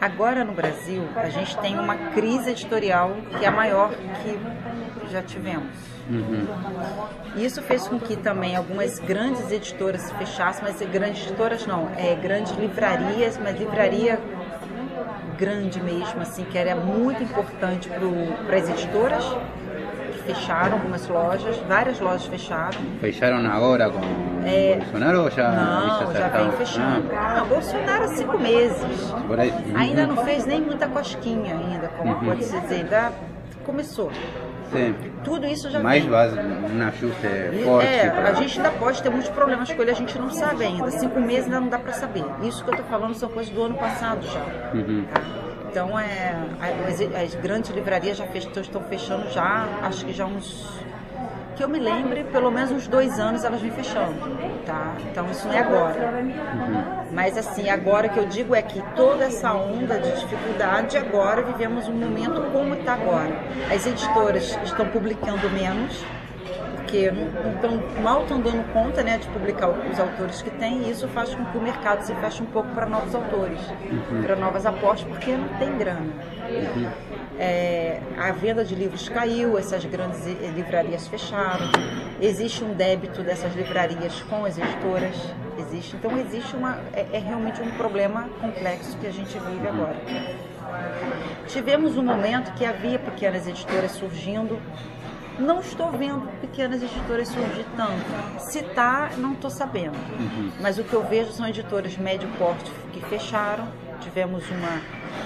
Agora 0.00 0.44
no 0.44 0.52
Brasil, 0.52 1.04
a 1.14 1.28
gente 1.28 1.56
tem 1.58 1.78
uma 1.78 1.94
crise 1.94 2.50
editorial 2.50 3.16
que 3.38 3.44
é 3.44 3.48
a 3.48 3.52
maior 3.52 3.90
que 3.90 5.12
já 5.12 5.22
tivemos. 5.22 5.68
Ujú. 6.10 7.40
Isso 7.40 7.62
fez 7.62 7.86
com 7.86 8.00
que 8.00 8.16
também 8.16 8.56
algumas 8.56 8.98
grandes 8.98 9.50
editoras 9.52 10.10
fechassem, 10.12 10.64
mas 10.64 10.82
grandes 10.90 11.24
editoras 11.24 11.66
não, 11.66 11.88
é 11.96 12.16
grandes 12.16 12.52
livrarias, 12.52 13.38
mas 13.38 13.56
livraria 13.56 14.18
grande 15.38 15.80
mesmo, 15.80 16.20
assim, 16.20 16.44
que 16.44 16.58
era 16.58 16.74
muito 16.74 17.22
importante 17.22 17.88
para 17.88 18.56
as 18.56 18.68
editoras, 18.68 19.24
fecharam 20.26 20.74
algumas 20.74 21.06
lojas, 21.08 21.56
várias 21.68 22.00
lojas 22.00 22.24
fecharam. 22.26 22.78
¿Fecharon 23.00 23.46
ahora 23.46 23.90
con 23.90 24.00
É, 24.44 24.76
Bolsonaro 24.76 25.24
o 25.26 25.28
ya, 25.30 25.50
não, 25.52 26.12
já 26.14 26.28
vem 26.28 26.50
fechando. 26.52 27.08
Não, 27.12 27.46
Bolsonaro 27.46 28.04
há 28.04 28.08
cinco 28.08 28.38
meses. 28.38 29.12
Ah, 29.12 29.40
ahí. 29.40 29.52
Ainda 29.76 30.06
não 30.06 30.16
fez 30.24 30.44
nem 30.46 30.60
muita 30.60 30.88
cosquinha 30.88 31.54
ainda, 31.54 31.88
como 31.96 32.12
Uhum. 32.14 32.24
pode 32.24 32.44
se 32.44 32.58
dizer, 32.60 32.74
ainda 32.76 33.12
começou. 33.64 34.10
Sí. 34.72 34.94
Tudo 35.22 35.46
isso 35.46 35.70
já 35.70 35.78
Mais 35.80 36.02
vem. 36.02 36.10
va 36.10 36.24
um 36.26 36.88
ajuste 36.88 37.62
forte. 37.64 37.86
É, 37.86 38.10
para- 38.10 38.30
a 38.30 38.34
gente 38.34 38.56
ainda 38.58 38.70
pode 38.72 39.02
ter 39.02 39.10
muitos 39.10 39.28
problemas 39.30 39.70
com 39.72 39.82
ele, 39.82 39.90
a 39.90 39.94
gente 39.94 40.18
não 40.18 40.30
sabe 40.30 40.64
ainda. 40.64 40.90
Cinco 40.90 41.20
meses 41.20 41.44
ainda 41.44 41.60
não 41.60 41.68
dá 41.68 41.78
para 41.78 41.92
saber. 41.92 42.24
Isso 42.42 42.64
que 42.64 42.70
eu 42.70 42.76
tô 42.78 42.82
falando 42.84 43.14
são 43.14 43.28
coisas 43.28 43.52
do 43.52 43.62
ano 43.62 43.74
passado 43.74 44.22
já. 44.26 44.40
Uhum. 44.74 45.04
tá? 45.12 45.20
Então, 45.72 45.98
é, 45.98 46.34
as, 46.86 47.00
as 47.00 47.34
grandes 47.36 47.70
livrarias 47.70 48.18
já 48.18 48.26
fech- 48.26 48.50
estão 48.60 48.82
fechando 48.82 49.30
já, 49.30 49.66
acho 49.82 50.04
que 50.04 50.12
já 50.12 50.26
uns. 50.26 50.70
Que 51.56 51.64
eu 51.64 51.68
me 51.68 51.78
lembre, 51.78 52.24
pelo 52.24 52.50
menos 52.50 52.70
uns 52.70 52.86
dois 52.86 53.18
anos 53.18 53.42
elas 53.42 53.58
vêm 53.62 53.70
fechando, 53.70 54.14
tá? 54.66 54.92
Então 55.10 55.30
isso 55.30 55.46
não 55.48 55.54
é 55.54 55.60
agora. 55.60 56.24
Mas 57.10 57.38
assim, 57.38 57.70
agora 57.70 58.08
que 58.10 58.18
eu 58.18 58.26
digo 58.26 58.54
é 58.54 58.60
que 58.60 58.82
toda 58.94 59.24
essa 59.24 59.54
onda 59.54 59.98
de 59.98 60.12
dificuldade, 60.20 60.98
agora 60.98 61.40
vivemos 61.42 61.88
um 61.88 61.94
momento 61.94 62.42
como 62.52 62.74
está 62.74 62.92
agora. 62.94 63.34
As 63.74 63.86
editoras 63.86 64.58
estão 64.64 64.86
publicando 64.88 65.48
menos, 65.50 66.04
porque 66.92 67.10
não, 67.10 67.24
não 67.24 67.58
tão- 67.58 68.02
mal 68.02 68.22
estão 68.22 68.38
dando 68.38 68.70
conta 68.74 69.02
né, 69.02 69.16
de 69.16 69.26
publicar 69.28 69.70
os 69.70 69.98
autores 69.98 70.42
que 70.42 70.50
têm, 70.50 70.82
e 70.82 70.90
isso 70.90 71.08
faz 71.08 71.34
com 71.34 71.42
que 71.46 71.56
o 71.56 71.62
mercado 71.62 72.02
se 72.02 72.14
feche 72.16 72.42
um 72.42 72.46
pouco 72.46 72.68
para 72.74 72.84
novos 72.84 73.14
autores, 73.14 73.58
para 74.22 74.36
novas 74.36 74.66
apostas, 74.66 75.08
porque 75.08 75.32
não 75.32 75.48
tem 75.58 75.78
grana. 75.78 76.12
É, 77.38 77.98
a 78.18 78.30
venda 78.32 78.62
de 78.62 78.74
livros 78.74 79.08
caiu, 79.08 79.56
essas 79.56 79.82
grandes 79.86 80.26
eh, 80.26 80.52
livrarias 80.54 81.08
fecharam, 81.08 81.66
existe 82.20 82.62
um 82.62 82.74
débito 82.74 83.22
dessas 83.22 83.54
livrarias 83.56 84.20
com 84.28 84.44
as 84.44 84.58
editoras, 84.58 85.16
existe, 85.58 85.96
então 85.96 86.16
existe 86.18 86.54
uma, 86.54 86.78
é, 86.92 87.06
é 87.10 87.18
realmente 87.18 87.62
um 87.62 87.70
problema 87.70 88.28
complexo 88.38 88.98
que 88.98 89.06
a 89.06 89.10
gente 89.10 89.36
vive 89.38 89.66
agora. 89.66 89.96
Tivemos 91.48 91.96
um 91.96 92.02
momento 92.02 92.52
que 92.54 92.64
havia 92.66 92.98
pequenas 92.98 93.46
editoras 93.48 93.92
surgindo. 93.92 94.58
Não 95.38 95.60
estou 95.60 95.90
vendo 95.90 96.28
pequenas 96.40 96.82
editoras 96.82 97.28
surgir 97.28 97.66
tanto. 97.76 98.40
Se 98.40 98.58
está, 98.58 99.10
não 99.16 99.32
estou 99.32 99.50
sabendo. 99.50 99.96
Mas 100.60 100.78
o 100.78 100.84
que 100.84 100.92
eu 100.92 101.02
vejo 101.02 101.32
são 101.32 101.46
editoras 101.46 101.96
médio 101.96 102.28
porte 102.38 102.70
que 102.92 103.00
fecharam. 103.00 103.66
Tivemos 104.00 104.44
uma 104.50 104.80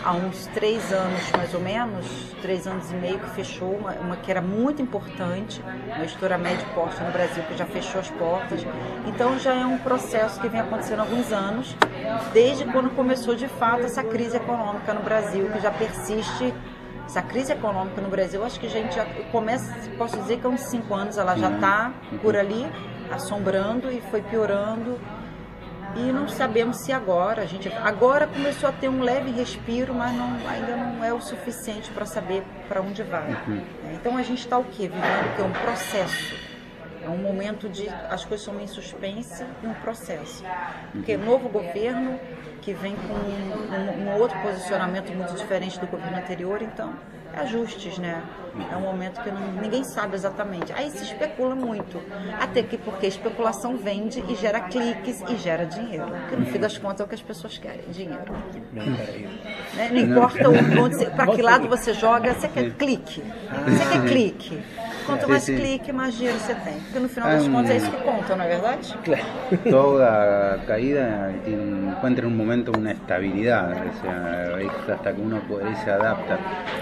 há 0.05 0.13
uns 0.13 0.47
três 0.49 0.93
anos, 0.93 1.33
mais 1.33 1.55
ou 1.55 1.61
menos, 1.61 2.07
três 2.43 2.67
anos 2.67 2.91
e 2.93 2.95
meio 2.95 3.19
que 3.19 3.31
fechou, 3.31 3.73
uma, 3.75 3.93
uma 3.93 4.17
que 4.17 4.31
era 4.31 4.43
muito 4.43 4.83
importante, 4.83 5.63
uma 5.87 6.05
editora 6.05 6.37
médio 6.37 6.67
porte 6.75 7.03
no 7.03 7.11
Brasil 7.11 7.43
que 7.45 7.57
já 7.57 7.65
fechou 7.65 8.01
as 8.01 8.11
portas. 8.11 8.67
Então 9.07 9.39
já 9.39 9.55
é 9.55 9.65
um 9.65 9.79
processo 9.79 10.39
que 10.41 10.49
vem 10.49 10.61
acontecendo 10.61 11.01
há 11.01 11.03
alguns 11.03 11.33
anos, 11.33 11.75
desde 12.35 12.65
quando 12.67 12.95
começou 12.95 13.35
de 13.35 13.49
fato 13.49 13.87
essa 13.87 14.05
crise 14.05 14.37
econômica 14.37 14.93
no 14.93 15.03
Brasil, 15.03 15.49
que 15.51 15.61
já 15.61 15.71
persiste 15.71 16.53
essa 17.07 17.23
crise 17.23 17.53
econômica 17.53 18.01
no 18.01 18.09
Brasil, 18.09 18.45
acho 18.45 18.59
que 18.59 18.67
a 18.67 18.71
gente 18.71 18.95
já 18.95 19.07
começa, 19.31 19.73
posso 19.97 20.19
dizer 20.19 20.39
que 20.39 20.47
há 20.47 20.51
uns 20.51 20.63
cinco 20.63 20.93
anos 20.93 21.17
ela 21.17 21.37
já 21.37 21.51
está 21.51 21.93
por 22.21 22.37
ali, 22.37 22.67
assombrando 23.11 23.91
e 23.91 24.01
foi 24.01 24.21
piorando. 24.23 24.99
E 25.95 26.13
não 26.13 26.29
sabemos 26.29 26.79
se 26.81 26.93
agora, 26.93 27.41
a 27.41 27.47
gente 27.47 27.69
agora 27.73 28.27
começou 28.27 28.69
a 28.69 28.73
ter 28.73 28.89
um 28.89 29.01
leve 29.01 29.31
respiro, 29.31 29.95
mas 29.95 30.15
não, 30.15 30.37
ainda 30.47 30.77
não 30.77 31.03
é 31.03 31.11
o 31.15 31.21
suficiente 31.23 31.91
para 31.91 32.05
saber 32.05 32.43
para 32.69 32.83
onde 32.83 33.03
vai. 33.03 33.35
Então 33.95 34.17
a 34.19 34.23
gente 34.23 34.41
está 34.41 34.59
o 34.59 34.65
quê? 34.65 34.89
Vivendo 34.89 35.33
o 35.33 35.37
quê? 35.37 35.43
Um 35.43 35.53
processo. 35.53 36.35
É 37.07 37.09
um 37.09 37.19
momento 37.19 37.69
de 37.69 37.89
as 38.11 38.25
coisas 38.25 38.45
são 38.45 38.59
em 38.61 38.67
suspense 38.67 39.45
e 39.63 39.67
um 39.67 39.75
processo. 39.75 40.43
Porque 40.93 41.17
novo 41.17 41.49
governo 41.49 42.19
que 42.61 42.73
vem 42.73 42.97
com 42.97 43.15
um, 43.15 44.09
um 44.11 44.19
outro 44.21 44.37
posicionamento 44.41 45.13
muito 45.15 45.33
diferente 45.35 45.79
do 45.79 45.87
governo 45.87 46.19
anterior, 46.19 46.61
então 46.63 46.93
ajustes, 47.37 47.99
né? 47.99 48.23
É 48.73 48.77
um 48.77 48.81
momento 48.81 49.21
que 49.23 49.31
não- 49.31 49.53
ninguém 49.61 49.85
sabe 49.85 50.15
exatamente. 50.17 50.73
Aí 50.73 50.91
se 50.91 51.05
especula 51.05 51.55
muito. 51.55 52.03
Até 52.41 52.63
que 52.63 52.79
porque 52.79 53.07
especulação 53.07 53.77
vende 53.77 54.25
e 54.27 54.35
gera 54.35 54.61
cliques 54.61 55.23
e 55.29 55.37
gera 55.37 55.65
dinheiro. 55.67 56.07
Que 56.31 56.35
no 56.37 56.47
fim 56.47 56.59
das 56.59 56.77
contas 56.79 57.01
é 57.01 57.05
o 57.05 57.07
que 57.09 57.15
as 57.15 57.21
pessoas 57.23 57.59
querem, 57.59 57.83
dinheiro. 57.91 58.33
Né? 58.73 59.91
Não 59.93 59.99
importa 59.99 60.49
onde 60.49 61.07
pra 61.11 61.27
que 61.27 61.43
lado 61.43 61.69
você 61.69 61.93
joga, 61.93 62.33
você 62.35 62.49
quer 62.49 62.71
clique. 62.73 63.23
Você 63.23 63.85
quer 63.93 64.09
clique. 64.09 64.63
Quanto 65.07 65.25
Sim, 65.27 65.31
mais 65.33 65.43
sim. 65.45 65.57
clique, 65.57 65.93
mais 65.93 66.15
dinheiro 66.15 66.39
você 66.39 66.55
tem. 66.55 66.75
Porque 66.81 66.99
no 66.99 67.09
final 67.09 67.29
das 67.31 67.47
Ah, 67.47 67.51
contas 67.51 67.71
é 67.71 67.77
isso 67.77 67.91
que 67.91 67.97
conta, 67.99 68.37
não 68.37 68.45
é 68.45 68.49
verdade? 68.49 68.95
Toda 69.71 70.59
caída 70.67 71.33
tiene- 71.45 71.93
encuentra 71.93 72.27
en 72.27 72.33
un 72.33 72.37
momento 72.37 72.73
una 72.77 72.91
estabilidad, 72.93 73.71
o 73.71 74.01
sea, 74.01 74.61
es 74.61 74.89
hasta 74.91 75.13
que 75.13 75.21
uno 75.21 75.41
se 75.85 75.91
adapta. 75.91 76.37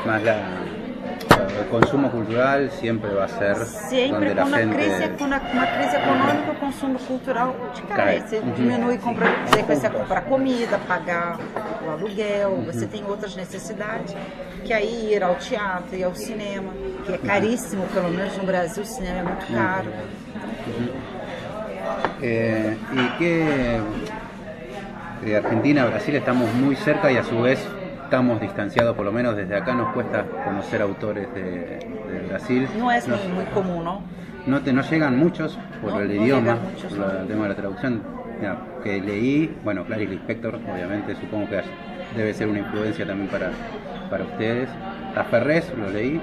Más 0.07 0.23
la, 0.23 0.37
el 1.61 1.67
consumo 1.69 2.11
cultural 2.11 2.71
siempre 2.71 3.11
va 3.15 3.25
a 3.25 3.29
ser 3.29 3.57
Sempre 3.65 4.11
donde 4.11 4.35
la 4.35 4.43
quando 4.43 4.57
a 4.57 4.59
gente... 4.59 4.77
crise, 4.77 5.11
quando 5.19 5.35
a- 5.35 5.41
uma 5.53 5.67
crise 5.67 5.97
econômica, 5.97 6.51
o 6.51 6.55
consumo 6.57 6.99
cultural 6.99 7.55
cai. 7.95 8.21
Você 8.21 8.39
Uhum. 8.41 8.53
diminui, 8.53 8.99
compra, 8.99 9.27
você 9.47 9.63
precisa 9.63 9.91
comprar 9.91 10.23
comida, 10.23 10.79
pagar 10.89 11.39
o 11.87 11.91
aluguel, 11.91 12.51
Uhum. 12.51 12.65
você 12.65 12.87
tem 12.87 13.05
outras 13.07 13.37
necessidades, 13.37 14.15
que 14.65 14.73
aí 14.73 15.13
ir 15.13 15.23
ao 15.23 15.35
teatro, 15.37 15.95
ir 15.97 16.05
ao 16.05 16.15
cinema, 16.15 16.73
que 17.05 17.13
é 17.15 17.19
caríssimo, 17.19 17.85
pelo 17.93 18.09
menos 18.11 18.37
no 18.37 18.45
Brasil 18.45 18.83
o 18.83 18.87
cinema 18.87 19.19
é 19.21 19.23
muito 19.23 19.47
caro. 19.53 19.89
Eh, 22.23 22.77
y 22.93 23.09
que 23.19 23.81
de 25.25 25.37
Argentina 25.37 25.83
a 25.83 25.87
Brasil 25.87 26.15
estamos 26.17 26.53
muy 26.55 26.75
cerca 26.77 27.11
y 27.13 27.17
a 27.17 27.23
su 27.25 27.41
vez 27.43 27.59
estamos 28.15 28.41
distanciados, 28.41 28.95
por 28.95 29.05
lo 29.05 29.11
menos 29.11 29.35
desde 29.35 29.57
acá 29.57 29.75
nos 29.75 29.93
cuesta 29.93 30.25
conocer 30.45 30.81
autores 30.81 31.27
de, 31.35 31.43
de 31.81 32.27
Brasil. 32.29 32.69
Não 32.79 32.89
é 32.89 33.01
Nos- 33.05 33.25
muito 33.27 33.51
comum, 33.51 33.83
não? 33.83 34.03
No, 34.47 34.61
te, 34.61 34.73
no 34.73 34.83
llegan 34.83 35.17
muchos 35.19 35.59
por 35.81 35.91
No, 35.95 36.01
el 36.01 36.09
no 36.17 36.23
idioma, 36.23 36.55
muchos, 36.57 36.93
por 36.93 36.99
no. 37.13 37.21
el 37.23 37.27
tema 37.27 37.43
de 37.45 37.49
la 37.49 37.55
traducción. 37.57 38.03
Mira, 38.39 38.57
que 38.85 39.01
leí, 39.01 39.57
bueno, 39.65 39.85
Clarice 39.85 40.13
Lispector, 40.13 40.55
obviamente, 40.55 41.17
supongo 41.17 41.49
que 41.49 41.63
debe 42.17 42.33
ser 42.35 42.47
una 42.49 42.61
influencia 42.61 43.05
también 43.05 43.29
para, 43.29 43.51
para 44.09 44.23
ustedes. 44.25 44.69
A 45.17 45.25
Ferrés 45.25 45.73
lo 45.77 45.89
leí, 45.91 46.21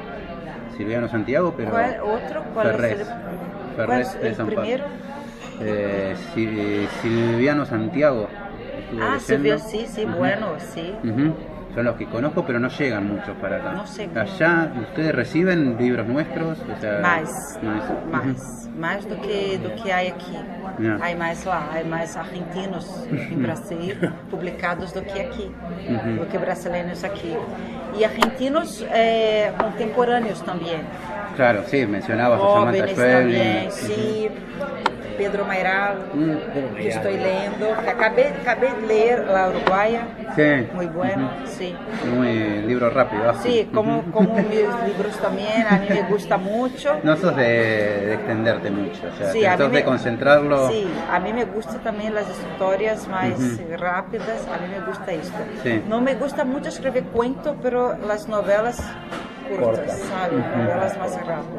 Silviano 0.77 1.09
Santiago, 1.09 1.53
pero 1.57 1.71
outro? 2.05 2.41
Qual 2.53 2.67
é 2.67 2.71
Ferrez. 2.71 3.01
o 3.01 3.75
Ferrez 3.75 4.07
qual 4.15 4.21
é 4.21 4.23
de 4.27 4.31
o 4.31 4.35
San 4.35 4.45
Pablo. 4.47 4.61
primeiro? 4.61 4.83
Eh, 5.59 6.15
Si- 6.33 6.87
Silviano 7.01 7.65
Santiago. 7.65 8.29
Ah. 9.01 9.17
Silvio, 9.19 9.57
sí, 9.59 9.85
sí, 9.87 10.05
bueno, 10.05 10.55
sí. 10.59 10.95
Ujú. 11.03 11.33
Son 11.73 11.85
los 11.85 11.95
que 11.95 12.05
conozco, 12.05 12.43
pero 12.45 12.59
no 12.59 12.67
llegan 12.67 13.07
muchos 13.07 13.35
para 13.37 13.57
acá. 13.57 13.71
No 13.71 13.87
sé. 13.87 14.09
Allá, 14.13 14.71
¿ustedes 14.89 15.15
reciben 15.15 15.77
libros 15.77 16.05
nuestros? 16.05 16.59
O 16.59 16.79
sea, 16.81 16.99
más. 17.01 17.57
Ujú. 17.61 18.11
mais, 18.11 18.69
mais 18.77 19.05
do 19.05 19.15
que 19.17 19.57
do 19.57 19.69
que 19.81 19.91
há 19.91 19.99
aqui. 19.99 20.37
Yeah. 20.79 20.99
Há 21.05 21.15
mais 21.15 21.45
lá, 21.45 21.69
há 21.73 21.83
mais 21.85 22.17
argentinos 22.17 23.07
em 23.11 23.37
Brasil 23.41 23.95
publicados 24.29 24.91
do 24.91 25.01
que 25.01 25.21
Uhum. 25.21 26.17
do 26.17 26.25
que 26.25 26.37
brasileiros 26.37 27.03
aqui. 27.03 27.37
E 27.95 28.03
argentinos 28.05 28.85
eh, 28.91 29.51
contemporâneos 29.57 30.41
também. 30.41 30.79
Claro, 31.35 31.63
sí, 31.67 31.85
mencionabas 31.85 32.39
a 32.41 32.47
Samantha 32.53 32.87
Schweblin. 32.87 33.33
também, 33.37 33.71
sim. 33.71 34.29
Pedro 35.21 35.45
Mairal, 35.45 35.97
Mm, 36.15 36.75
que 36.77 36.87
estou 36.87 37.11
lendo, 37.11 37.65
acabei, 37.87 38.29
acabei 38.41 38.71
de 38.73 38.87
ler 38.87 39.19
La 39.27 39.49
Uruguaya, 39.49 40.07
Sí. 40.35 40.67
muito 40.73 40.93
bueno, 40.93 41.29
sim. 41.45 41.75
Muy 42.15 42.33
libro 42.65 42.89
rápido. 42.89 43.31
Sí, 43.43 43.69
como, 43.71 44.01
como 44.11 44.33
mis 44.33 44.65
libros 44.87 45.15
también, 45.21 45.63
a 45.69 45.77
mí 45.77 45.87
me 45.89 46.01
gusta 46.09 46.37
mucho. 46.37 46.97
No 47.03 47.15
sos 47.17 47.35
de, 47.35 47.43
de 47.43 48.13
extenderte 48.15 48.71
mucho, 48.71 49.01
o 49.13 49.15
sea, 49.17 49.31
Sí, 49.31 49.43
sos 49.57 49.71
de 49.71 49.83
concentrarlo. 49.83 50.69
Sí, 50.69 50.87
a 51.11 51.19
mí 51.19 51.31
me 51.33 51.45
gusta 51.45 51.73
también 51.83 52.15
las 52.15 52.25
historias 52.27 53.07
más 53.07 53.37
Ujú. 53.37 53.77
rápidas, 53.77 54.47
a 54.51 54.57
mí 54.57 54.67
me 54.75 54.79
gusta 54.87 55.11
esto. 55.11 55.37
Sí. 55.61 55.83
No 55.87 56.01
me 56.01 56.15
gusta 56.15 56.43
mucho 56.45 56.69
escribir 56.69 57.03
cuento, 57.13 57.55
pero 57.61 57.95
las 58.07 58.27
novelas 58.27 58.81
más 60.99 61.17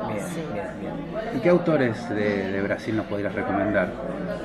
Bien, 0.09 0.27
sí. 0.29 0.43
bien, 0.53 0.67
bien. 0.81 1.37
¿Y 1.37 1.41
qué 1.41 1.49
autores 1.49 2.09
de, 2.09 2.51
de 2.53 2.63
Brasil 2.63 2.97
nos 2.97 3.07
podrías 3.07 3.35
recomendar? 3.35 3.89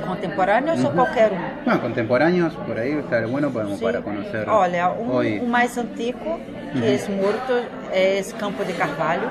Contemporâneos 0.07 0.83
ou 0.85 0.91
qualquer 0.93 1.31
um? 1.33 1.39
Bueno, 1.65 1.81
contemporáneos, 1.81 2.53
por 2.65 2.77
ahí 2.79 2.93
estaría 2.93 3.27
bueno 3.27 3.49
para, 3.51 3.67
Sí. 3.75 3.83
para 3.83 4.01
conocer 4.01 4.47
Olha, 4.49 4.89
um, 4.91 5.11
hoy. 5.11 5.39
o 5.39 5.45
mais 5.47 5.77
antigo, 5.77 6.39
que 6.71 6.85
é 6.85 6.99
morto, 7.09 7.53
é 7.91 8.21
Campo 8.39 8.63
de 8.63 8.73
Carvalho. 8.73 9.27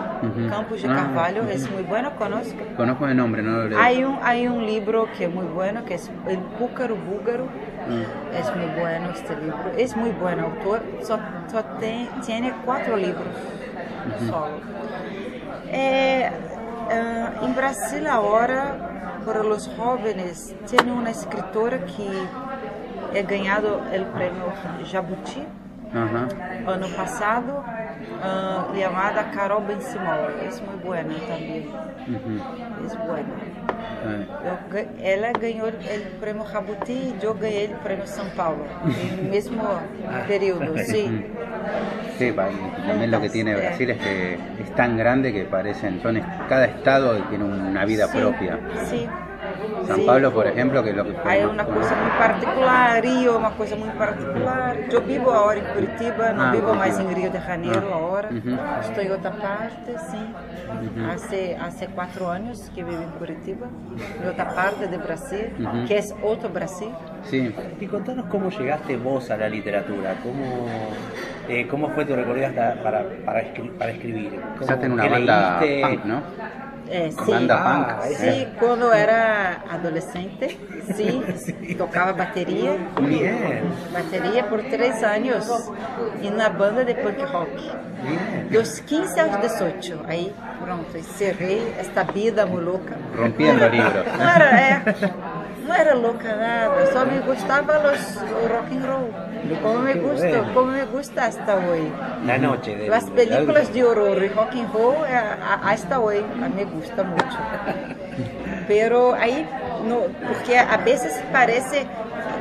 Campos 0.51 0.83
de 0.83 0.88
Ah, 0.88 0.95
Carvalho, 0.97 1.42
é 1.49 1.57
muito 1.57 1.87
bueno, 1.88 2.11
conosco. 2.19 2.59
Conozco 2.77 3.07
de 3.07 3.14
nombre, 3.14 3.42
no 3.42 3.53
lo 3.59 3.69
leo. 3.69 3.79
Hay 3.79 4.05
un, 4.05 4.19
hay 4.23 4.49
un 4.49 4.66
libro 4.66 5.09
que 5.16 5.25
es 5.25 5.33
muy 5.33 5.47
bueno, 5.47 5.85
que 5.85 5.95
es 5.95 6.11
El 6.29 6.38
Púcaro 6.59 6.97
Búlgaro. 6.97 7.45
Mm. 7.88 8.37
Es 8.37 8.47
muy 8.57 8.66
bueno 8.81 9.11
este 9.14 9.35
libro. 9.37 9.66
Es 9.79 9.97
muy 9.97 10.11
buen 10.11 10.40
autor. 10.40 10.83
Tem, 11.81 12.09
tiene 12.25 12.53
cuatro 12.64 12.97
libros 12.97 13.27
solo. 14.29 14.61
Eh, 15.68 16.31
ah, 16.90 17.31
en 17.42 17.55
Brasil 17.55 18.07
ahora, 18.07 19.20
para 19.25 19.42
los 19.42 19.68
jóvenes, 19.77 20.55
tiene 20.68 20.92
una 20.92 21.11
escritora 21.11 21.79
que 21.85 22.27
ha 23.18 23.22
ganado 23.22 23.83
el 23.92 24.05
premio 24.07 24.53
Jabuti 24.90 25.42
Ajá. 25.92 26.29
ano 26.66 26.88
passado, 26.96 27.64
ah, 28.22 28.66
llamada 28.75 29.31
Carol 29.33 29.64
Ben 29.66 29.81
Simão. 29.81 30.29
Es 30.46 30.62
muy 30.62 30.77
buena 30.85 31.14
también. 31.29 31.68
Ujú. 32.07 32.87
Es 32.87 32.96
buena. 32.99 33.35
Eh, 33.42 33.56
Eu 34.44 34.87
ela 35.00 35.33
ganhou 35.33 35.68
o 35.68 36.20
prêmio 36.20 36.46
Jabuti 36.46 36.92
e 36.92 37.18
eu 37.20 37.35
ganhei 37.35 37.66
o 37.66 37.76
prêmio 37.79 38.07
São 38.07 38.29
Paulo 38.31 38.64
no 38.85 39.31
mesmo 39.31 39.62
período, 40.29 40.79
sim. 40.87 41.24
Sí, 42.18 42.33
también 42.33 43.11
lo 43.11 43.20
que 43.20 43.29
tiene. 43.29 43.55
Brasil 43.57 43.90
es 43.90 43.98
que 43.98 44.35
es 44.35 44.74
tan 44.74 44.96
grande 44.96 45.33
que 45.33 45.44
parecen, 45.44 46.00
son 46.00 46.20
cada 46.48 46.66
estado 46.66 47.18
tiene 47.29 47.44
una 47.44 47.85
vida 47.85 48.11
propia. 48.11 48.59
San 49.87 49.97
sim. 49.97 50.07
Pablo, 50.07 50.33
por 50.33 50.47
ejemplo, 50.47 50.83
que 50.83 50.90
es 50.90 50.97
lo 50.97 51.05
que 51.05 51.12
fue 51.12 51.31
Aí 51.31 51.40
é 51.40 51.47
más 51.47 51.53
uma 51.55 51.64
conocido. 51.64 51.88
coisa 51.88 51.97
muito 51.97 52.19
particular, 52.19 53.05
Rio 53.05 53.33
é 53.35 53.37
uma 53.37 53.51
coisa 53.53 53.77
muito 53.77 53.97
particular. 53.97 54.77
Eu 54.90 55.01
vivo 55.03 55.31
agora 55.31 55.59
em 55.59 55.64
Curitiba, 55.64 56.33
não 56.33 56.45
Ah, 56.47 56.51
vivo 56.53 56.75
mais 56.75 56.99
em 56.99 57.03
Curitiba. 57.05 57.21
Rio 57.21 57.31
de 57.40 57.47
Janeiro 57.47 57.87
Ah, 57.92 57.97
agora. 57.97 58.29
uhum. 58.33 58.59
Estou 58.81 59.03
em 59.05 59.11
outra 59.11 59.31
parte, 59.31 59.99
sim. 60.11 60.35
Uhum. 60.83 61.09
Há 61.11 61.66
Há 61.66 61.88
quatro 61.95 62.27
anos 62.27 62.69
que 62.75 62.83
vivo 62.83 63.03
em 63.03 63.19
Curitiba, 63.19 63.66
em 64.23 64.27
outra 64.27 64.47
parte 64.47 64.87
do 64.87 64.99
Brasil, 64.99 65.51
Uhum. 65.59 65.85
que 65.87 65.95
é 65.95 66.01
outro 66.23 66.49
Brasil. 66.49 66.92
Sí, 67.25 67.55
Y 67.81 67.87
contanos 67.87 68.27
cómo 68.27 68.51
llegaste 68.51 68.97
vos 68.97 69.31
a 69.31 69.37
la 69.37 69.49
literatura, 69.49 70.14
cómo, 70.23 70.66
eh, 71.49 71.66
cómo 71.69 71.88
fue 71.90 72.05
tu 72.05 72.14
recorrido 72.14 72.47
hasta 72.47 72.75
para, 72.83 73.05
para, 73.25 73.40
escri- 73.42 73.71
para 73.79 73.90
escribir. 73.92 74.31
¿Cómo- 74.31 74.53
empezaste 74.55 74.87
en 74.87 74.92
una 74.92 75.03
qué 75.05 75.09
banda 75.11 75.61
leíste? 75.61 75.88
punk, 75.88 76.05
¿no? 76.05 76.23
É, 76.88 77.11
sim. 77.11 77.25
Banda 77.25 77.55
Ah, 77.55 77.94
punk. 78.01 78.14
Sim, 78.14 78.46
quando 78.59 78.83
eu 78.83 78.92
era 78.92 79.57
adolescente, 79.70 80.59
sim, 80.94 81.22
tocava 81.77 82.12
bateria. 82.12 82.79
Bien, 83.01 83.62
Bateria 83.92 84.44
por 84.44 84.62
três 84.62 85.03
anos 85.03 85.70
e 86.22 86.31
na 86.31 86.49
banda 86.49 86.85
de 86.85 86.94
punk 86.94 87.22
rock. 87.25 87.51
bien. 88.03 88.46
Dos 88.51 88.79
15 88.81 89.20
aos 89.20 89.37
18. 89.40 90.01
Aí, 90.07 90.33
pronto, 90.64 90.96
encerrei 90.96 91.75
esta 91.79 92.05
vida 92.05 92.46
maluca. 92.46 92.96
Rompiendo 93.16 93.66
libros. 93.68 94.05
Não 94.18 94.29
era, 94.29 94.44
é, 94.61 94.83
não 95.66 95.74
era 95.74 95.94
louca 95.94 96.35
nada, 96.37 96.92
só 96.92 97.05
me 97.05 97.18
gostava 97.20 97.79
los, 97.79 97.98
o 98.16 98.48
rock 98.48 98.76
and 98.76 98.87
roll. 98.87 99.11
Como 99.62 99.79
me 99.81 99.94
gusta, 99.94 100.52
como 100.55 100.72
me 100.72 100.85
gusta 100.87 101.26
hasta 101.26 101.55
hoy. 101.57 101.92
La 102.24 102.38
noche. 102.38 102.74
del- 102.76 102.90
Las 102.90 103.05
películas 103.11 103.72
de 103.72 103.85
horror 103.85 104.22
y 104.22 104.29
rock 104.29 104.52
and 104.55 104.72
roll 104.72 104.96
eh, 105.09 105.14
a- 105.16 105.70
hasta 105.70 106.00
hoy 106.00 106.18
a 106.18 106.48
me 106.48 106.64
gusta 106.64 107.02
mucho. 107.05 107.38
Pero 108.68 109.14
aí, 109.14 109.46
no, 109.87 110.00
porque 110.26 110.59
a 110.59 110.76
veces 110.79 111.12
parece 111.33 111.87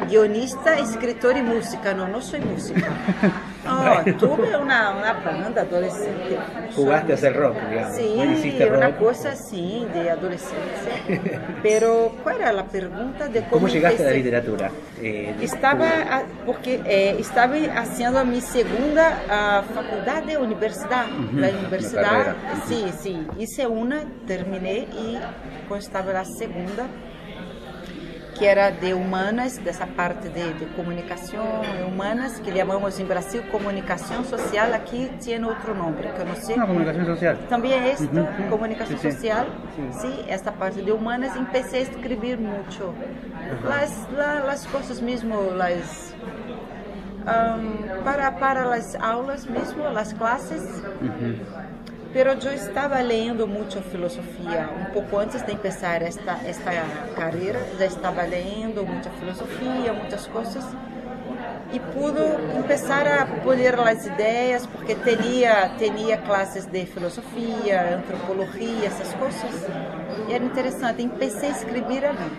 guionista, 0.10 0.76
escritor 0.80 1.38
y 1.38 1.42
música. 1.44 1.94
No, 1.94 2.08
no 2.08 2.22
soy 2.22 2.40
música. 2.42 2.88
No, 3.66 4.18
tuve 4.18 4.56
una, 4.58 4.92
una 4.96 5.14
banda 5.14 5.62
adolescente. 5.64 6.38
Jugaste 6.76 7.12
a 7.12 7.16
hacer 7.16 7.36
rock, 7.36 7.56
digamos. 7.70 7.96
Sí, 7.96 8.16
Hiciste 8.34 8.66
una 8.70 8.88
rock. 8.88 8.98
cosa 9.00 9.30
así 9.32 9.88
de 9.94 10.10
adolescencia. 10.12 11.32
Pero, 11.64 12.12
¿cuál 12.24 12.38
era 12.42 12.54
la 12.54 12.66
pregunta 12.66 13.28
de 13.28 13.40
cómo, 13.42 13.52
¿Cómo 13.52 13.68
llegaste 13.68 14.04
a 14.04 14.06
la 14.06 14.12
empecé? 14.12 14.24
literatura? 14.24 14.72
Eh, 15.02 15.36
Estava, 15.42 15.88
a- 15.88 16.24
porque 16.46 16.82
eh, 16.86 17.16
estava 17.20 17.56
fazendo 17.74 18.20
a 18.20 18.24
minha 18.24 18.42
segunda 18.42 19.20
ah, 19.30 19.64
faculdade, 19.74 20.38
universidade, 20.38 21.10
da 21.34 21.50
universidade. 21.50 22.08
carreira. 22.08 22.36
Sim, 22.68 22.92
sim. 23.00 23.28
Isso 23.40 23.62
é 23.62 23.68
uma, 23.68 24.02
terminei 24.28 24.88
e 24.94 25.20
quando 25.68 25.82
estava 25.82 26.14
na 26.14 26.24
segunda, 26.26 26.86
que 28.36 28.46
era 28.46 28.70
de 28.70 28.94
humanas, 28.94 29.58
dessa 29.58 29.88
parte 29.88 30.28
de, 30.28 30.54
de 30.54 30.66
comunicação 30.76 31.44
humanas, 31.88 32.38
que 32.40 32.52
chamamos 32.52 33.00
em 33.00 33.06
Brasil 33.06 33.42
comunicação 33.44 34.24
social, 34.26 34.74
aqui 34.74 35.10
tem 35.24 35.44
outro 35.44 35.74
nome, 35.74 35.96
que 36.14 36.20
eu 36.20 36.26
não 36.26 36.36
sei. 36.36 36.58
No, 36.58 36.68
comunicación 36.68 37.06
social. 37.06 37.36
Também 37.50 37.74
é 37.74 37.94
isto, 37.94 38.04
Uhum, 38.14 38.50
comunicação 38.50 38.98
Sim, 38.98 39.12
social. 39.12 39.46
Sim. 39.76 39.92
Sim, 39.94 40.26
esta 40.28 40.52
parte 40.52 40.82
de 40.82 40.92
humanas, 40.92 41.34
comecei 41.34 41.80
a 41.80 41.84
escrever 41.84 42.38
muito. 42.38 42.94
Las, 43.64 44.08
la- 44.12 44.40
las 44.42 44.66
coisas 44.66 45.00
mesmo, 45.00 45.40
las, 45.52 46.14
um, 47.22 48.04
para, 48.04 48.32
para 48.34 48.74
as 48.76 48.96
aulas 48.96 49.46
mesmo, 49.46 49.86
as 49.86 50.12
classes. 50.14 50.62
Pero 52.16 52.32
eu 52.32 52.54
estava 52.54 53.02
lendo 53.02 53.46
muito 53.46 53.82
filosofia. 53.92 54.70
Um 54.80 54.94
pouco 54.94 55.18
antes 55.18 55.42
de 55.42 55.54
começar 55.54 56.02
esta, 56.02 56.40
esta 56.46 56.72
carreira, 57.14 57.60
já 57.78 57.88
estava 57.88 58.22
lendo 58.22 58.88
muita 58.88 59.10
filosofia, 59.10 59.92
muitas 59.92 60.26
coisas. 60.28 60.64
E 61.74 61.80
pude 61.92 62.22
começar 62.54 63.06
a 63.06 63.26
polir 63.44 63.78
as 63.78 64.06
ideias, 64.06 64.66
porque 64.66 64.96
tinha, 64.96 65.72
tinha 65.78 66.18
classes 66.20 66.66
de 66.66 66.86
filosofia, 66.86 67.98
antropologia, 67.98 68.86
essas 68.86 69.14
coisas. 69.16 69.68
E 70.30 70.34
era 70.34 70.46
interessante. 70.46 71.04
Empecé 71.04 71.48
a 71.48 71.50
escrever 71.50 72.06
ali. 72.06 72.32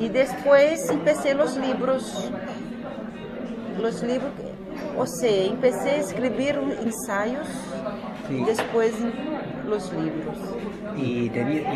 E 0.00 0.08
depois 0.08 0.88
comecei 0.88 1.34
os 1.34 1.56
livros. 1.56 2.30
Os 3.86 4.00
livros, 4.00 4.32
ou 4.96 5.06
seja, 5.06 5.50
comecei 5.50 5.92
a 5.92 5.98
escrever 5.98 6.56
ensaios, 6.86 7.48
Sí. 8.28 8.44
depois 8.44 8.94
os 9.70 9.92
livros. 9.92 10.36
Y, 10.96 11.30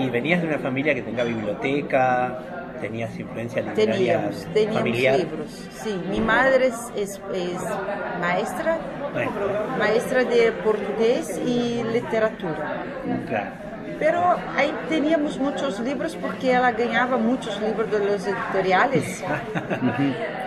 y 0.05 0.11
venías 0.11 0.43
de 0.43 0.49
una 0.49 0.59
familia 0.59 0.95
que 0.95 1.03
tenga 1.03 1.25
biblioteca, 1.25 2.39
tenías 2.81 3.19
influencia 3.19 3.63
literaria 3.63 3.95
Teníamos, 4.31 4.47
teníamos 4.53 4.79
familiar. 4.79 5.19
livros. 5.19 5.51
Sim, 5.83 6.03
minha 6.11 6.23
madre 6.23 6.65
é, 6.67 7.01
é, 7.01 7.05
é 7.05 8.19
maestra, 8.19 8.79
Bueno, 9.13 9.31
maestra 9.79 10.25
de 10.25 10.53
português 10.65 11.39
e 11.45 11.83
literatura. 11.93 12.85
claro. 13.29 13.72
Pero 13.99 14.19
aí 14.57 14.75
teníamos 14.89 15.37
muitos 15.37 15.79
livros 15.79 16.15
porque 16.15 16.49
ela 16.49 16.71
ganhava 16.71 17.17
muitos 17.19 17.57
livros 17.59 17.89
dos 17.89 18.27
editoriais. 18.27 19.23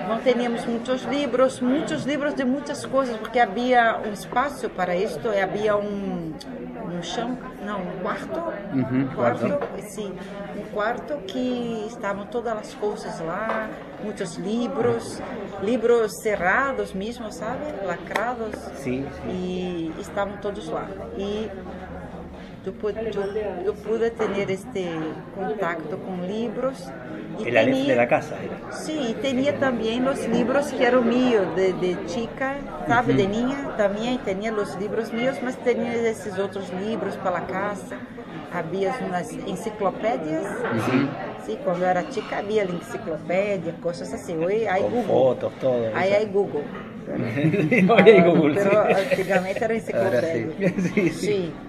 Não 0.07 0.19
teníamos 0.19 0.65
muitos 0.65 1.03
livros, 1.03 1.59
muitos 1.59 2.05
livros 2.05 2.33
de 2.35 2.43
muitas 2.45 2.85
coisas, 2.85 3.17
porque 3.17 3.39
havia 3.39 3.99
um 4.07 4.13
espaço 4.13 4.69
para 4.69 4.95
isto, 4.95 5.27
e 5.29 5.41
havia 5.41 5.75
um, 5.75 6.31
um 6.93 7.01
chão, 7.01 7.37
não, 7.65 7.79
um 7.81 7.99
quarto, 8.01 8.39
Uhum, 8.73 9.07
quarto, 9.15 9.47
quarto. 9.47 9.81
sim, 9.89 10.13
um 10.57 10.61
quarto 10.73 11.17
que 11.25 11.85
estavam 11.87 12.25
todas 12.27 12.53
as 12.57 12.73
coisas 12.75 13.19
lá, 13.21 13.67
muitos 14.03 14.35
livros, 14.35 15.19
livros 15.63 16.11
cerrados 16.21 16.93
mesmo, 16.93 17.31
sabe, 17.31 17.63
lacrados, 17.83 18.53
Sí, 18.75 19.03
sí. 19.11 19.27
e 19.29 19.93
estavam 19.99 20.37
todos 20.37 20.69
lá. 20.69 20.85
E 21.17 21.49
eu 22.65 22.73
pude, 22.73 22.99
eu, 22.99 23.65
eu 23.65 23.73
pude 23.73 24.09
ter 24.11 24.49
este 24.49 24.85
contato 25.35 25.97
com 25.97 26.25
livros. 26.25 26.91
E 27.39 27.47
El 27.49 27.57
Aleph 27.57 27.85
de 27.85 27.95
la 27.95 28.07
casa 28.07 28.35
era. 28.35 28.71
Sim, 28.71 29.11
e 29.11 29.13
tinha 29.15 29.53
também 29.53 30.01
os 30.07 30.25
livros 30.25 30.71
que 30.71 30.83
eram 30.83 31.03
meus, 31.03 31.47
de, 31.55 31.73
de 31.73 32.09
chica, 32.09 32.55
sabe, 32.87 33.13
de 33.13 33.27
niña, 33.27 33.73
também 33.77 34.17
tinha 34.23 34.53
os 34.53 34.73
livros 34.75 35.11
meus, 35.11 35.39
mas 35.41 35.57
tinha 35.63 35.93
esses 36.09 36.37
outros 36.39 36.69
livros 36.69 37.15
pela 37.17 37.41
casa. 37.41 37.97
Havia 38.51 38.93
umas 39.01 39.33
enciclopédias, 39.33 40.47
sim, 41.45 41.57
quando 41.63 41.81
eu 41.81 41.87
era 41.87 42.03
chica 42.09 42.37
havia 42.37 42.63
enciclopédia, 42.63 43.73
coisas 43.81 44.13
assim. 44.13 44.37
Hoje, 44.37 44.65
aí 44.67 44.81
Con 44.83 44.91
Google. 44.91 45.05
fotos, 45.05 45.53
todo. 45.59 45.91
Aí 45.93 46.09
eso. 46.11 46.17
aí 46.19 46.25
Google. 46.27 46.63
Hoy 47.89 48.01
hay 48.01 48.21
Google, 48.21 48.55
Pero 48.55 48.71
sí. 48.71 49.13
antigamente 49.13 49.63
era 49.63 49.75
enciclopédia. 49.75 50.55
Sí, 50.79 51.09
sí. 51.09 51.09
Sim. 51.11 51.64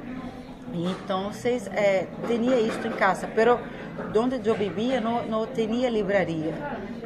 Então, 0.77 1.31
é, 1.73 2.07
tinha 2.27 2.61
isto 2.61 2.87
em 2.87 2.93
casa, 2.93 3.27
pero 3.35 3.59
onde 4.15 4.47
eu 4.47 4.55
vivia 4.55 5.01
não, 5.01 5.25
não 5.27 5.47
tinha 5.47 5.89
livraria. 5.89 6.53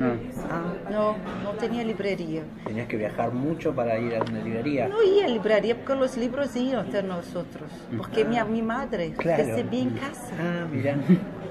Ah. 0.00 0.16
Ah, 0.50 0.90
não, 0.90 1.16
não 1.44 1.56
tinha 1.56 1.85
livraria. 1.85 2.42
Tenías 2.64 2.88
que 2.88 2.96
viajar 2.96 3.30
mucho 3.30 3.72
para 3.72 3.96
ir 3.98 4.16
a 4.16 4.24
una 4.24 4.40
librería. 4.40 4.88
Não 4.88 5.02
ia 5.04 5.26
à 5.26 5.28
livraria 5.28 5.74
porque 5.74 5.92
os 5.92 6.16
livros 6.16 6.56
iam 6.56 6.80
até 6.80 7.00
nós 7.02 7.35
outros. 7.37 7.70
Porque 7.96 8.24
minha, 8.24 8.44
minha 8.44 8.64
madre 8.64 9.11
Claro. 9.11 9.42
recebia 9.44 9.83
em 9.83 9.90
casa. 9.90 10.33
Ah, 10.38 10.66
mira. 10.68 10.98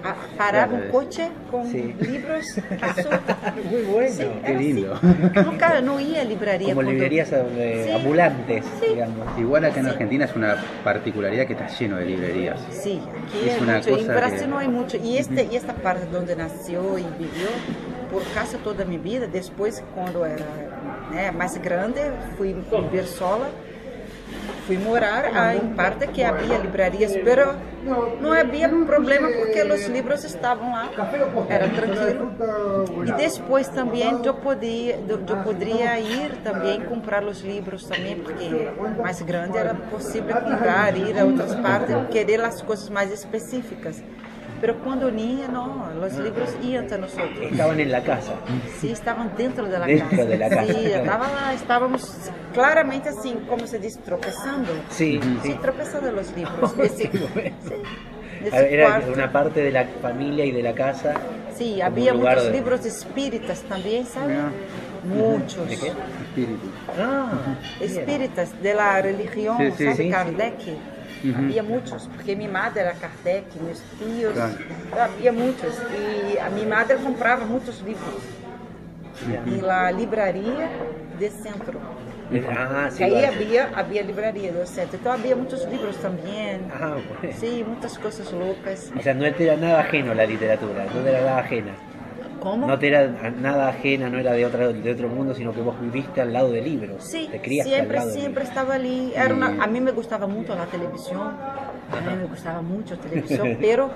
Ah, 0.04 0.16
parava 0.38 0.68
Claro. 0.78 0.88
um 0.88 0.92
coche 0.92 1.30
com 1.52 1.66
Sim. 1.66 1.96
livros 2.00 2.46
à 2.82 2.94
solta. 3.02 3.38
Muy 3.70 3.82
bueno. 3.84 4.10
Sim, 4.12 4.32
Qué 4.44 4.52
era 4.52 4.60
lindo. 4.60 4.94
assim. 4.94 5.42
Nunca, 5.46 5.82
não 5.82 6.00
ia 6.00 6.22
à 6.22 6.24
livraria. 6.24 6.68
Como 6.70 6.82
quando- 6.82 6.92
librerías 6.92 7.32
eh, 7.34 7.84
Sí. 7.86 7.92
ambulantes, 7.92 8.66
Sí. 8.80 8.88
digamos. 8.90 9.38
Igual 9.38 9.66
acá 9.66 9.80
en 9.80 9.88
Argentina 9.88 10.26
es 10.26 10.36
una 10.36 10.58
particularidad 10.84 11.46
que 11.46 11.54
está 11.54 11.68
lleno 11.68 11.98
de 11.98 12.06
librerías. 12.06 12.60
Sim, 12.72 13.02
aqui 13.28 13.50
Es 13.50 13.58
é 13.58 13.62
una 13.62 13.74
muito. 13.74 13.90
Em 13.90 13.98
cosa 13.98 14.14
Brasil 14.14 14.40
que- 14.40 14.48
não 14.48 14.62
é 14.62 14.68
muito. 14.68 14.96
E, 14.98 15.18
este, 15.18 15.48
e 15.52 15.56
esta 15.58 15.74
parte 15.74 16.08
onde 16.16 16.36
nasceu 16.36 16.98
e 16.98 17.04
viveu, 17.18 17.52
por 18.10 18.24
causa 18.34 18.58
toda 18.64 18.84
a 18.84 18.86
minha 18.86 19.00
vida, 19.00 19.28
depois, 19.28 19.84
quando 19.94 20.24
era 20.24 20.46
né, 21.12 21.32
mais 21.32 21.58
grande, 21.58 22.00
fui 22.38 22.54
viver 22.54 23.04
sola. 23.06 23.50
Fui 24.66 24.78
morar 24.78 25.56
em 25.56 25.74
parte 25.74 26.06
que 26.08 26.24
havia 26.24 26.58
livrarias, 26.58 27.16
pero 27.24 27.56
não 28.22 28.32
havia 28.32 28.70
problema 28.70 29.28
porque 29.32 29.64
os 29.64 29.88
livros 29.88 30.24
estavam 30.24 30.72
lá, 30.72 30.90
era 31.50 31.68
tranquilo. 31.70 32.32
E 33.08 33.12
depois 33.14 33.68
também 33.68 34.22
eu 34.24 34.34
podia, 34.36 35.00
eu 35.08 35.38
poderia 35.44 36.00
ir 36.00 36.38
também 36.44 36.82
comprar 36.82 37.24
os 37.24 37.42
livros 37.42 37.86
também, 37.86 38.20
porque 38.20 38.70
mais 39.02 39.22
grande 39.24 39.58
era 39.58 39.74
possível 39.74 40.36
comprar, 40.36 40.96
ir 40.96 41.18
a 41.20 41.26
outras 41.26 41.56
partes, 41.56 41.96
querer 42.12 42.42
as 42.42 42.62
coisas 42.62 42.90
mais 42.90 43.12
específicas. 43.12 44.04
Pero 44.62 44.76
quando 44.84 45.10
niña, 45.10 45.48
não, 45.48 45.88
os 46.06 46.14
livros 46.18 46.50
iam 46.62 46.84
até 46.84 46.98
nós 46.98 47.18
outros. 47.18 47.52
Estaban 47.52 47.80
en 47.80 47.92
la 47.92 48.02
casa. 48.02 48.34
Sim, 48.80 48.92
estavam 48.92 49.28
dentro 49.38 49.66
da 49.68 49.80
Dentro 49.86 50.10
casa. 50.10 50.26
de 50.26 50.38
la 50.38 50.50
casa. 50.50 50.74
Sim, 50.74 50.86
estava 50.86 51.28
lá, 51.28 51.54
estávamos 51.54 52.32
claramente 52.54 53.08
assim, 53.08 53.36
como 53.48 53.66
se 53.66 53.80
diz, 53.80 53.96
tropeçando. 54.04 54.72
Sí, 54.90 55.20
Sim, 55.24 55.40
sí. 55.44 55.54
tropeçando 55.62 56.12
los 56.12 56.32
livros. 56.36 56.76
Nesse, 56.76 57.08
Qué 57.12 57.18
bueno. 57.34 57.56
sim, 57.68 57.82
nesse 58.42 58.74
Era 58.74 58.86
quarto. 58.90 59.12
una 59.14 59.32
parte 59.32 59.62
de 59.62 59.72
la 59.72 59.86
familia 60.02 60.44
y 60.46 60.52
de 60.52 60.62
la 60.62 60.74
casa. 60.74 61.14
Sim, 61.56 61.76
como 61.76 61.86
havia 61.86 62.14
um 62.14 62.18
lugar 62.18 62.36
muitos 62.36 62.52
de- 62.52 62.58
livros 62.58 62.86
espíritas 62.86 63.62
também, 63.62 64.04
sabe? 64.06 64.34
Ah. 64.36 64.52
Muitos. 65.06 65.68
¿De 65.70 65.78
qué? 65.78 65.88
Espíritu. 66.28 66.70
Ah, 66.98 67.32
bien. 67.80 67.90
Espíritas, 67.90 68.52
de 68.62 68.74
la 68.74 69.00
religião, 69.02 69.56
Sim, 69.58 69.72
sim. 69.72 69.86
sabe? 69.86 69.96
Sim, 69.96 70.04
sim. 70.04 70.12
Kardec. 70.12 70.78
Uhum. 71.24 71.36
Havia 71.36 71.64
muitos, 71.64 72.08
porque 72.08 72.36
minha 72.36 72.50
madre 72.50 72.82
era 72.82 72.94
Kardec, 72.94 73.46
meus 73.62 73.82
tios. 73.98 74.34
Claro. 74.34 74.54
Havia 74.98 75.34
muitos. 75.34 75.76
E 75.92 76.40
a 76.40 76.50
minha 76.50 76.68
madre 76.68 76.98
comprava 76.98 77.46
muitos 77.46 77.80
livros. 77.80 78.24
Em 79.46 79.60
la 79.60 79.92
livraria 79.92 80.70
de 81.18 81.30
centro. 81.30 81.80
Ah. 82.48 82.90
Que 82.96 83.04
aí 83.04 83.26
havia, 83.26 83.70
havia 83.76 84.02
livraria 84.02 84.52
do 84.52 84.66
centro. 84.66 84.96
Então 84.96 85.12
havia 85.12 85.36
muitos 85.36 85.64
livros 85.66 85.98
também. 85.98 86.62
Ah, 86.72 86.98
bueno. 87.20 87.36
Sim, 87.38 87.64
muitas 87.64 87.98
coisas 87.98 88.32
loucas. 88.32 88.92
O 88.96 89.02
sea, 89.02 89.14
no 89.14 89.30
te 89.34 89.48
era 89.48 89.58
nada 89.58 89.80
ajeno 89.82 90.14
la 90.14 90.26
literatura, 90.26 90.86
te 90.86 90.98
era 91.00 91.22
nada 91.26 91.40
ajena. 91.40 91.74
Como? 92.40 92.68
No 92.68 92.78
te 92.80 92.88
era 92.88 93.08
nada 93.32 93.68
ajena, 93.70 94.10
no 94.10 94.18
era 94.18 94.34
de, 94.34 94.46
otra, 94.46 94.72
de 94.72 94.92
otro 94.92 95.10
mundo, 95.10 95.34
sino 95.34 95.54
que 95.54 95.62
vos 95.62 95.80
viviste 95.80 96.22
al 96.22 96.34
lado 96.34 96.52
de 96.52 96.62
libros. 96.62 97.04
Sim, 97.04 97.28
te 97.30 97.40
criaste 97.42 97.76
sempre, 97.76 97.98
al 97.98 98.06
lado 98.06 98.16
de 98.16 98.22
sempre 98.22 98.44
libros. 98.44 98.50
estava 98.50 98.74
ali. 98.74 99.12
Era 99.16 99.34
uma, 99.34 99.64
a 99.64 99.68
mim 99.68 99.82
me 99.82 99.92
gostava 99.92 100.28
muito 100.28 100.54
a 100.54 100.66
televisão. 100.66 101.22
A 101.92 102.02
mim 102.02 102.16
me 102.18 102.28
gostava 102.28 102.62
muito 102.62 102.94
a 102.94 102.98
televisão, 103.06 103.58
pero 103.60 103.90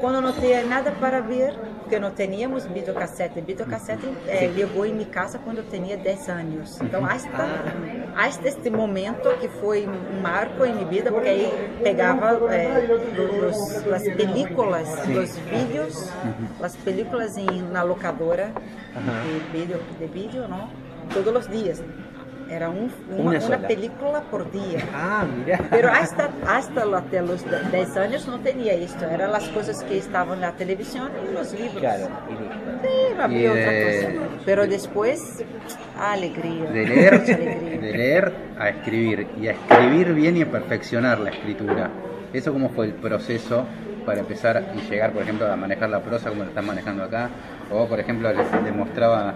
quando 0.00 0.20
não 0.20 0.32
tinha 0.32 0.64
nada 0.64 0.90
para 0.92 1.20
ver, 1.20 1.54
porque 1.86 2.00
não 2.00 2.10
tínhamos 2.10 2.66
videocassete. 2.66 3.40
Videocassete 3.40 4.06
eh, 4.26 4.50
chegou 4.52 4.84
em 4.84 4.92
minha 4.92 5.06
casa 5.06 5.38
quando 5.38 5.58
eu 5.58 5.64
tinha 5.70 5.96
10 5.96 6.28
anos. 6.28 6.80
Então, 6.80 7.06
hasta, 7.06 7.46
hasta 8.16 8.48
este 8.48 8.68
momento, 8.70 9.28
que 9.38 9.48
foi 9.48 9.86
um 9.86 10.20
marco 10.20 10.64
em 10.64 10.74
minha 10.74 10.86
vida, 10.86 11.12
porque 11.12 11.28
aí 11.28 11.78
pegava 11.82 12.34
os, 12.34 13.86
as 13.86 14.02
películas, 14.02 14.88
os 15.06 15.38
vídeos, 15.38 16.10
as 16.60 16.74
películas 16.76 17.36
em, 17.36 17.62
na 17.70 17.84
locadora 17.84 18.52
de 19.22 19.56
vídeo, 19.56 19.80
de 19.96 20.06
vídeo, 20.06 20.48
não? 20.48 20.68
Todos 21.14 21.46
os 21.46 21.48
dias. 21.48 21.80
Era 22.48 22.70
um, 22.70 22.88
uma, 23.08 23.16
Uma 23.18 23.30
uma 23.32 23.40
sola. 23.40 23.58
película 23.58 24.20
por 24.30 24.44
dia. 24.50 24.78
Ah, 24.94 25.24
mirá. 25.24 25.58
Pero 25.68 25.88
hasta, 25.88 26.30
hasta 26.46 26.96
até 26.96 27.22
os 27.22 27.42
10 27.42 27.96
anos 27.96 28.24
não 28.26 28.38
tinha 28.38 28.74
isto. 28.74 29.04
Eram 29.04 29.34
as 29.34 29.48
coisas 29.48 29.82
que 29.82 29.94
estavam 29.94 30.36
na 30.36 30.52
televisão 30.52 31.08
e 31.28 31.32
nos 31.32 31.52
livros. 31.52 31.80
Claro, 31.80 32.08
y 32.30 32.32
listo. 32.34 32.56
Sí, 32.82 33.14
não 33.16 33.24
havia 33.24 33.38
E 33.40 33.48
outra 33.48 33.72
de- 33.72 33.82
coisa. 33.82 34.28
Pero 34.44 34.66
depois, 34.68 35.44
a 35.98 36.12
alegria. 36.12 36.66
De 36.70 36.86
leer, 36.86 37.18
Mucha 37.20 37.34
alegría. 37.34 37.78
de 37.80 37.92
leer 37.92 38.32
a 38.58 38.68
escribir 38.68 39.26
y 39.40 39.48
a 39.48 39.52
escribir 39.52 40.12
bien 40.14 40.36
y 40.36 40.42
a 40.42 40.50
perfeccionar 40.50 41.18
la 41.18 41.30
escritura. 41.30 41.90
¿Eso 42.32 42.52
cómo 42.52 42.68
fue 42.68 42.86
el 42.86 42.92
proceso 42.92 43.64
para 44.04 44.20
empezar 44.20 44.62
y 44.76 44.88
llegar, 44.88 45.10
por 45.10 45.22
ejemplo, 45.22 45.50
a 45.50 45.56
manejar 45.56 45.90
la 45.90 46.00
prosa 46.00 46.28
como 46.30 46.44
lo 46.44 46.50
están 46.50 46.64
manejando 46.64 47.02
acá. 47.02 47.28
O, 47.72 47.88
por 47.88 47.98
ejemplo, 47.98 48.32
les, 48.32 48.46
les 48.62 48.72
mostraba, 48.74 49.34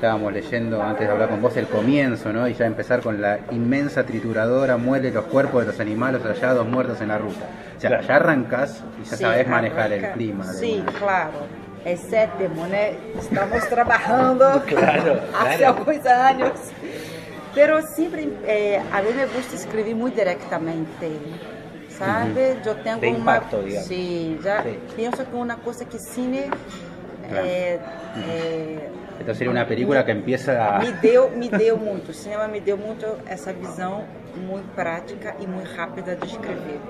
estábamos 0.00 0.32
leyendo 0.32 0.82
antes 0.82 1.06
de 1.06 1.12
hablar 1.12 1.28
con 1.28 1.42
vos 1.42 1.54
el 1.58 1.66
comienzo, 1.66 2.32
¿no? 2.32 2.48
Y 2.48 2.54
ya 2.54 2.64
empezar 2.64 3.02
con 3.02 3.20
la 3.20 3.40
inmensa 3.50 4.02
trituradora, 4.04 4.78
muele 4.78 5.10
los 5.10 5.24
cuerpos 5.26 5.60
de 5.60 5.72
los 5.72 5.78
animales 5.80 6.22
hallados 6.24 6.66
muertos 6.66 7.02
en 7.02 7.08
la 7.08 7.18
ruta. 7.18 7.44
O 7.76 7.80
sea, 7.80 8.00
ya 8.00 8.16
arrancas 8.16 8.82
y 8.98 9.04
ya 9.10 9.16
Sim, 9.18 9.26
sabes 9.26 9.46
manejar 9.46 9.90
arranca- 9.92 10.06
el 10.08 10.12
clima. 10.14 10.44
una- 10.46 10.92
claro. 10.98 11.60
É 11.84 11.96
sétimo, 11.96 12.66
né? 12.66 12.92
Estamos 13.18 13.66
trabalhando 13.68 14.44
Claro, 14.66 15.20
há 15.34 15.56
claro. 15.56 15.66
alguns 15.78 16.04
anos. 16.06 16.52
Pero 17.54 17.80
sempre, 17.96 18.28
eh, 18.46 18.80
a 18.92 19.00
mim 19.02 19.12
me 19.14 19.24
gusta 19.26 19.54
escrever 19.56 19.94
muito 19.94 20.14
diretamente, 20.14 21.08
sabe? 21.88 22.56
Eu 22.64 22.74
tenho 22.84 22.98
De 22.98 23.06
uma, 23.08 23.18
impacto, 23.18 23.62
digamos. 23.64 23.86
sim, 23.88 24.38
já 24.42 24.62
Sí. 24.62 24.78
penso 24.96 25.24
que 25.24 25.34
uma 25.34 25.56
coisa 25.56 25.84
que 25.86 25.98
cine 25.98 26.50
Claro. 27.28 27.46
eh, 27.46 27.78
eh, 28.28 28.88
Entonces 29.20 29.36
sería 29.36 29.50
una 29.50 29.66
película 29.66 30.04
que 30.04 30.12
empieza 30.12 30.76
a... 30.76 30.78
me 30.78 30.92
deu, 30.92 31.30
me 31.30 31.48
deu 31.50 31.76
muito. 31.76 32.10
O 32.10 32.14
cinema 32.14 32.48
me 32.48 32.58
deu 32.58 32.78
muito 32.78 33.06
essa 33.26 33.52
visão 33.52 34.04
muito 34.48 34.74
prática 34.74 35.36
e 35.38 35.46
muito 35.46 35.70
rápida 35.76 36.16
de 36.16 36.26
escrever. 36.26 36.80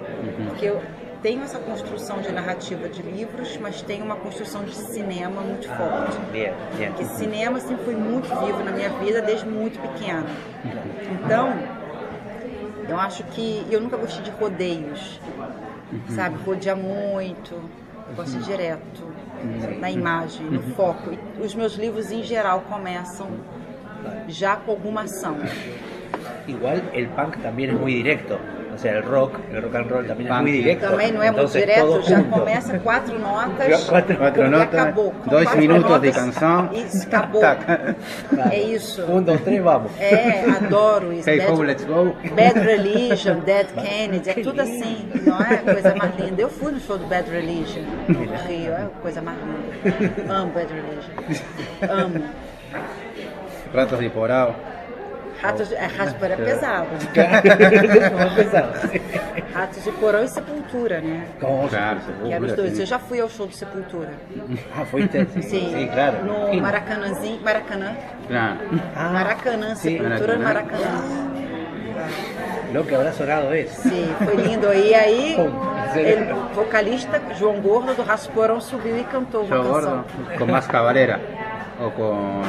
Porque 0.49 0.67
eu 0.67 0.81
tenho 1.23 1.43
essa 1.43 1.59
construção 1.59 2.21
de 2.21 2.31
narrativa 2.31 2.89
de 2.89 3.03
livros, 3.03 3.57
mas 3.57 3.83
tenho 3.83 4.05
uma 4.05 4.17
construção 4.17 4.63
de 4.65 4.75
cinema 4.75 5.41
muito 5.41 5.69
forte. 5.69 6.17
Bien, 6.31 6.53
bien. 6.77 6.93
Porque 6.93 7.05
cinema 7.05 7.59
sempre 7.59 7.85
foi 7.85 7.97
muito 7.97 8.29
vivo 8.29 8.63
na 8.63 8.71
minha 8.71 8.91
vida 8.91 9.21
desde 9.21 9.47
muito 9.47 9.81
pequena. 9.81 10.25
Então, 11.25 11.53
eu 12.89 12.99
acho 12.99 13.25
que 13.25 13.67
eu 13.71 13.81
nunca 13.81 13.97
gostei 13.97 14.23
de 14.23 14.31
rodeios, 14.31 15.21
sabe? 16.11 16.37
Rodear 16.45 16.77
muito. 16.77 17.61
Gosto 18.17 18.39
de 18.39 18.45
direto 18.45 19.11
na 19.79 19.91
imagem, 19.91 20.47
no 20.47 20.63
foco. 20.75 21.13
E 21.13 21.43
os 21.43 21.55
meus 21.55 21.75
livros, 21.75 22.11
em 22.11 22.23
geral, 22.23 22.61
começam 22.63 23.29
já 24.29 24.57
com 24.57 24.73
alguma 24.73 25.03
ação. 25.03 25.37
Igual 26.47 26.77
el 26.93 27.09
punk 27.09 27.39
también 27.43 27.71
es 27.71 27.81
muy 27.81 27.95
directo. 27.95 28.39
O 28.75 28.79
sea, 28.79 28.93
el 28.97 29.03
rock, 29.03 29.39
el 29.53 29.63
rock 29.63 29.75
and 29.77 29.91
roll 29.91 30.07
también 30.07 30.33
es 30.33 30.41
muy 30.41 30.53
directo. 30.53 30.87
Também 30.91 31.13
não 31.13 31.23
é 31.23 31.31
muito 31.31 31.57
Entonces, 31.57 32.09
já 32.09 32.17
junto. 32.17 32.31
começa 32.31 32.79
quatro 32.79 33.19
notas. 33.19 33.85
Quatro 33.85 34.45
e 34.45 34.49
notas, 34.49 34.81
acabou. 34.81 35.11
Com 35.13 35.31
dois 35.31 35.55
minutos 35.57 36.01
de 36.01 36.13
canção. 36.13 36.71
Isso, 36.73 37.07
acabou. 37.07 37.43
É 37.45 38.59
isso. 38.59 39.05
Un, 39.05 39.23
dos, 39.23 39.41
tres, 39.43 39.61
vamos. 39.63 39.91
É, 40.01 40.45
adoro 40.49 41.13
isso. 41.15 41.29
Hey 41.29 41.39
Bad- 41.39 41.53
ho, 41.53 41.63
let's 41.63 41.85
go. 41.85 42.17
Bad 42.35 42.59
Religion, 42.61 43.41
Dead 43.41 43.67
Kennedy, 43.75 44.31
é 44.31 44.35
tudo 44.35 44.61
assim, 44.63 45.09
não 45.27 45.41
é? 45.41 45.57
Coisa 45.59 45.95
mais 45.97 46.17
linda. 46.17 46.41
Eu 46.43 46.49
fui 46.49 46.73
no 46.73 46.81
show 46.81 46.97
do 46.97 47.07
Bad 47.07 47.29
Religion 47.31 47.83
no 48.09 48.21
Rio, 48.21 48.73
é 48.73 48.83
a 48.83 49.01
coisa 49.03 49.21
mais 49.21 49.37
linda. 49.39 50.33
Amo 50.33 50.53
Bad 50.53 50.69
Religion. 50.73 51.45
Amo. 51.91 52.25
Ratos 53.75 53.99
de 53.99 54.09
porao. 54.11 54.55
Ratos, 55.43 55.73
é, 55.73 55.87
Ratos 55.87 56.13
de 56.13 56.19
Porão 56.19 56.33
é 56.35 56.37
pesado. 56.37 56.87
Vamos 58.17 58.33
empezar. 58.33 58.71
Ratos 59.55 59.85
de 59.85 59.93
Porão 59.93 60.23
e 60.25 60.29
Sepultura, 60.29 61.01
né? 61.01 61.27
¿Cómo? 61.41 61.69
Claro, 61.69 62.01
Que 62.25 62.33
eram 62.33 62.47
os 62.47 62.53
dois. 62.55 62.79
Eu 62.79 62.87
já 62.87 62.99
fui 62.99 63.21
ao 63.21 63.29
show 63.29 63.47
do 63.47 63.55
Sepultura. 63.55 64.11
Ah, 64.77 64.85
fuiste. 64.85 65.27
Sí, 65.35 65.43
Sim. 65.43 65.71
sí, 65.75 65.91
claro. 65.93 66.25
No. 66.25 66.55
Maracanãzinho. 66.61 67.41
Maracanã. 67.43 67.97
Claro. 68.29 68.59
Ah, 68.95 69.09
Maracanã, 69.11 69.75
sí. 69.77 69.99
Sepultura 69.99 70.37
no 70.37 70.45
Maracanã. 70.45 70.79
Maracanã. 70.87 71.31
Lo 72.73 72.87
que 72.87 72.95
habrá 72.95 73.13
sonado 73.13 73.53
es. 73.53 73.71
Sim, 73.73 74.15
foi 74.25 74.37
lindo. 74.37 74.73
E 74.73 74.95
aí, 74.95 75.37
ele, 75.97 76.33
o 76.33 76.55
vocalista 76.55 77.21
João 77.37 77.61
Gordo 77.61 77.95
do 77.95 78.03
Rasporão 78.03 78.61
subiu 78.61 78.97
e 78.97 79.05
cantou 79.05 79.43
uma 79.45 79.57
canção. 79.57 79.73
gordo. 79.73 80.05
Con 80.39 80.47
más 80.47 80.67
cabalera. 80.69 81.19
O 81.81 81.91
con 81.93 82.43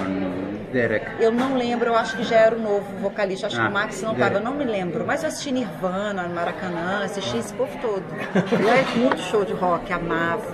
Derek. 0.74 1.06
Eu 1.20 1.32
não 1.32 1.56
lembro, 1.58 1.88
eu 1.90 1.96
acho 1.96 2.18
que 2.18 2.24
já 2.24 2.36
era 2.36 2.56
o 2.56 2.60
novo 2.60 2.86
vocalista, 3.02 3.48
acho 3.48 3.58
Ah, 3.60 3.64
que 3.64 3.70
o 3.70 3.72
Max 3.72 4.02
não 4.02 4.12
estava, 4.14 4.40
não 4.40 4.54
me 4.54 4.66
lembro. 4.66 5.06
Mas 5.06 5.24
eu 5.24 5.30
assisti 5.30 5.52
Nirvana, 5.52 6.28
Maracanã, 6.28 7.02
assisti 7.06 7.38
esse 7.38 7.54
povo 7.54 7.72
todo. 7.82 8.04
Eu 8.52 8.70
era 8.70 8.84
muito 8.96 9.20
show 9.22 9.46
de 9.46 9.54
rock, 9.54 9.92
amava, 9.94 10.46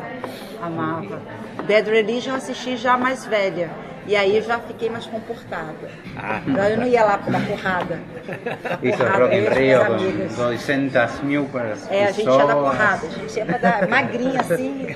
amava. 0.62 1.20
Bad 1.68 1.90
Religion 1.90 2.32
eu 2.32 2.38
assisti 2.38 2.78
já 2.78 2.96
mais 2.98 3.26
velha. 3.26 3.70
E 4.06 4.16
aí 4.16 4.38
eu 4.38 4.42
já 4.44 4.58
fiquei 4.60 4.90
mais 4.90 5.06
comportada. 5.06 5.90
Ah, 6.16 6.40
Então 6.48 6.64
eu 6.64 6.78
não 6.78 6.88
ia 6.88 7.04
lá 7.04 7.18
pra 7.18 7.32
dar 7.40 7.46
porrada. 7.46 8.00
Dar 8.64 8.80
Hizo 8.82 8.98
porrada, 8.98 9.24
Rock 9.26 9.36
in 9.36 9.40
Rio 9.40 9.56
minhas 9.60 9.86
con 9.88 9.94
amigas. 9.96 10.36
200 10.36 11.22
mil 11.24 11.46
personas. 11.46 11.92
É, 11.92 12.06
a 12.06 12.12
gente 12.12 12.26
ia 12.30 12.46
dar 12.46 12.56
porrada, 12.56 13.08
a 13.08 13.10
gente 13.10 13.38
ia 13.38 13.46
pra 13.46 13.58
dar 13.58 13.88
magrinha 13.90 14.40
assim, 14.40 14.88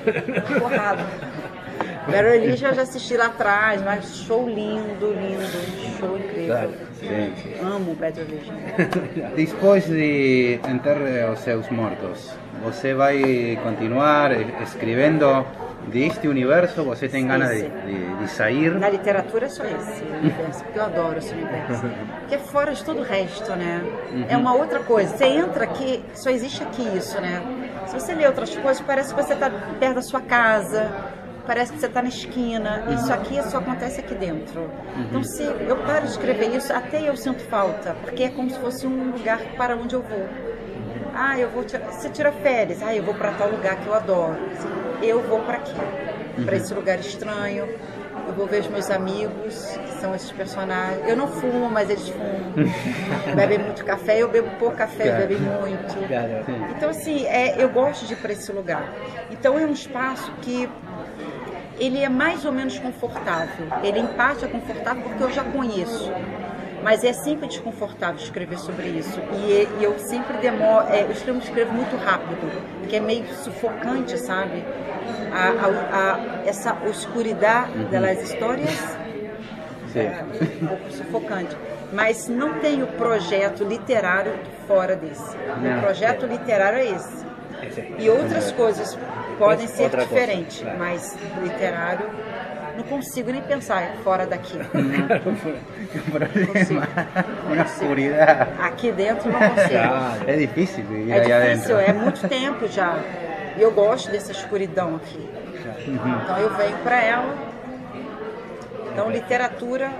porrada. 0.58 1.04
Religion 2.08 2.68
eu 2.68 2.74
já 2.74 2.82
assisti 2.82 3.16
lá 3.16 3.26
atrás, 3.26 3.82
mas 3.82 4.16
show 4.16 4.48
lindo, 4.48 5.12
lindo, 5.12 5.98
show 5.98 6.18
incrível. 6.18 6.70
Sí. 6.98 7.56
Amo 7.60 7.94
Bad 7.94 8.18
Religion. 8.20 8.54
Depois 9.36 9.86
de 9.86 10.60
enterrar 10.68 11.32
os 11.32 11.40
seus 11.40 11.68
mortos, 11.70 12.30
você 12.62 12.94
vai 12.94 13.58
continuar 13.62 14.32
escrevendo 14.62 15.44
deste 15.88 16.28
universo? 16.28 16.84
Você 16.84 17.08
tem 17.08 17.22
Sim, 17.22 17.28
ganas 17.28 17.50
de, 17.50 17.60
sim. 17.60 17.70
de, 17.86 18.16
de 18.16 18.30
sair? 18.30 18.70
Na 18.72 18.88
literatura 18.88 19.46
é 19.46 19.48
só 19.48 19.64
esse 19.64 20.02
universo, 20.04 20.64
porque 20.64 20.78
eu 20.78 20.84
adoro 20.84 21.18
esse 21.18 21.32
universo. 21.32 21.82
Porque 22.20 22.34
é 22.34 22.38
fora 22.38 22.72
de 22.72 22.84
todo 22.84 23.00
o 23.00 23.04
resto, 23.04 23.50
né? 23.56 23.82
É 24.28 24.36
uma 24.36 24.54
outra 24.54 24.80
coisa. 24.80 25.16
Você 25.16 25.24
entra 25.24 25.64
aqui, 25.64 26.04
só 26.14 26.30
existe 26.30 26.62
aqui 26.62 26.82
isso, 26.96 27.20
né? 27.20 27.42
Se 27.86 27.94
você 27.98 28.14
lê 28.14 28.26
outras 28.26 28.54
coisas, 28.56 28.80
parece 28.86 29.14
que 29.14 29.22
você 29.22 29.34
está 29.34 29.50
perto 29.78 29.96
da 29.96 30.02
sua 30.02 30.20
casa, 30.20 30.90
parece 31.46 31.72
que 31.72 31.78
você 31.78 31.86
está 31.86 32.02
na 32.02 32.08
esquina. 32.08 32.84
Isso 32.94 33.12
aqui 33.12 33.42
só 33.42 33.58
acontece 33.58 34.00
aqui 34.00 34.14
dentro. 34.14 34.70
Então, 34.96 35.22
se 35.22 35.42
eu 35.42 35.76
paro 35.84 36.06
de 36.06 36.12
escrever 36.12 36.54
isso, 36.54 36.72
até 36.72 37.08
eu 37.08 37.16
sinto 37.16 37.42
falta, 37.44 37.96
porque 38.02 38.24
é 38.24 38.30
como 38.30 38.50
se 38.50 38.58
fosse 38.58 38.86
um 38.86 39.12
lugar 39.12 39.40
para 39.56 39.76
onde 39.76 39.94
eu 39.94 40.02
vou. 40.02 40.28
Ah, 41.14 41.38
eu 41.38 41.50
vou 41.50 41.64
tirar, 41.64 41.90
você 41.90 42.08
tira 42.08 42.32
férias. 42.32 42.82
Ah, 42.82 42.94
eu 42.94 43.02
vou 43.02 43.14
para 43.14 43.32
tal 43.32 43.50
lugar 43.50 43.76
que 43.76 43.86
eu 43.86 43.94
adoro. 43.94 44.38
Eu 45.02 45.20
vou 45.22 45.40
para 45.40 45.58
aqui, 45.58 45.74
para 46.44 46.56
esse 46.56 46.72
lugar 46.72 46.98
estranho. 46.98 47.68
Eu 48.26 48.34
vou 48.34 48.46
ver 48.46 48.60
os 48.60 48.68
meus 48.68 48.90
amigos, 48.90 49.76
que 49.76 50.00
são 50.00 50.14
esses 50.14 50.30
personagens. 50.30 51.06
Eu 51.08 51.16
não 51.16 51.26
fumo, 51.26 51.68
mas 51.68 51.90
eles 51.90 52.08
fumam. 52.08 52.52
bebem 53.34 53.58
muito 53.58 53.84
café, 53.84 54.22
eu 54.22 54.28
bebo 54.28 54.48
pouco 54.58 54.76
café, 54.76 55.08
eles 55.08 55.18
bebem 55.18 55.38
muito. 55.38 55.94
Então, 56.76 56.90
assim, 56.90 57.26
é, 57.26 57.62
eu 57.62 57.68
gosto 57.68 58.06
de 58.06 58.12
ir 58.12 58.16
para 58.16 58.32
esse 58.32 58.50
lugar. 58.52 58.92
Então, 59.30 59.58
é 59.58 59.66
um 59.66 59.72
espaço 59.72 60.30
que 60.40 60.68
ele 61.84 61.98
é 62.02 62.08
mais 62.08 62.44
ou 62.44 62.52
menos 62.52 62.78
confortável. 62.78 63.66
Ele, 63.82 63.98
em 63.98 64.06
parte, 64.06 64.44
é 64.44 64.48
confortável 64.48 65.02
porque 65.02 65.22
eu 65.22 65.30
já 65.32 65.42
conheço. 65.44 66.10
Mas 66.82 67.04
é 67.04 67.12
sempre 67.12 67.46
desconfortável 67.46 68.16
escrever 68.16 68.58
sobre 68.58 68.88
isso. 68.88 69.20
E, 69.46 69.68
e 69.80 69.84
eu 69.84 69.98
sempre 69.98 70.36
demoro. 70.38 70.86
É, 70.88 71.02
eu 71.02 71.10
escrevo, 71.12 71.38
escrevo 71.38 71.72
muito 71.72 71.96
rápido, 71.96 72.36
que 72.88 72.96
é 72.96 73.00
meio 73.00 73.24
sufocante, 73.34 74.18
sabe? 74.18 74.64
A, 75.32 75.48
a- 75.66 76.14
a- 76.14 76.42
essa 76.44 76.76
oscuridade 76.88 77.84
das 77.84 78.22
histórias 78.22 78.96
é 79.94 80.24
um 80.62 80.66
pouco 80.66 80.90
sufocante. 80.90 81.56
Mas 81.92 82.26
não 82.28 82.54
tenho 82.54 82.86
projeto 82.86 83.62
literário 83.64 84.32
fora 84.66 84.96
desse. 84.96 85.36
Não. 85.62 85.80
projeto 85.82 86.26
literário 86.26 86.78
é 86.78 86.86
esse. 86.86 87.26
Ese. 87.62 87.94
E 87.98 88.10
outras 88.10 88.50
coisas 88.52 88.98
podem 89.38 89.64
É 89.64 89.68
ser 89.68 89.82
outra 89.84 90.06
coisa, 90.06 90.14
diferentes, 90.20 90.60
claro. 90.60 90.78
mas 90.78 91.16
literário 91.42 92.06
não 92.76 92.84
consigo 92.84 93.30
nem 93.30 93.42
pensar 93.42 93.96
fora 94.02 94.26
daqui. 94.26 94.56
Problema, 96.10 96.88
oscuridad. 97.64 98.48
Aqui 98.60 98.92
dentro 98.92 99.30
não 99.30 99.38
consigo. 99.38 99.68
Claro. 99.70 100.30
Es 100.30 100.38
difícil 100.38 100.84
vivir 100.84 101.12
É 101.12 101.20
difícil, 101.20 101.76
adentro. 101.76 101.90
é 101.90 101.92
muito 101.92 102.28
tempo 102.28 102.66
já. 102.68 102.98
E 103.56 103.62
eu 103.62 103.70
gosto 103.72 104.10
dessa 104.10 104.32
escuridão 104.32 104.96
aqui. 104.96 105.28
Então 105.86 106.38
eu 106.38 106.50
venho 106.54 106.76
para 106.78 107.02
ela. 107.02 107.34
Então 108.92 109.10
literatura, 109.10 109.90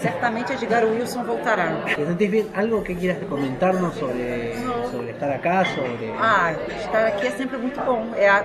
certamente 0.00 0.54
Edgar 0.54 0.84
Wilson 0.86 1.26
voltará. 1.26 1.84
¿Te 1.84 2.06
sentís 2.06 2.30
bien? 2.30 2.48
¿Algo 2.54 2.82
que 2.82 2.96
quieras 2.96 3.18
comentarnos 3.28 3.94
sobre, 3.94 4.54
sobre 4.90 5.10
estar 5.10 5.30
acá? 5.30 5.64
Sobre... 5.74 6.12
Ah, 6.18 6.52
estar 6.82 7.06
aqui 7.06 7.26
é 7.26 7.30
sempre 7.32 7.58
muito 7.58 7.80
bom. 7.80 8.12
É 8.16 8.28
a 8.28 8.44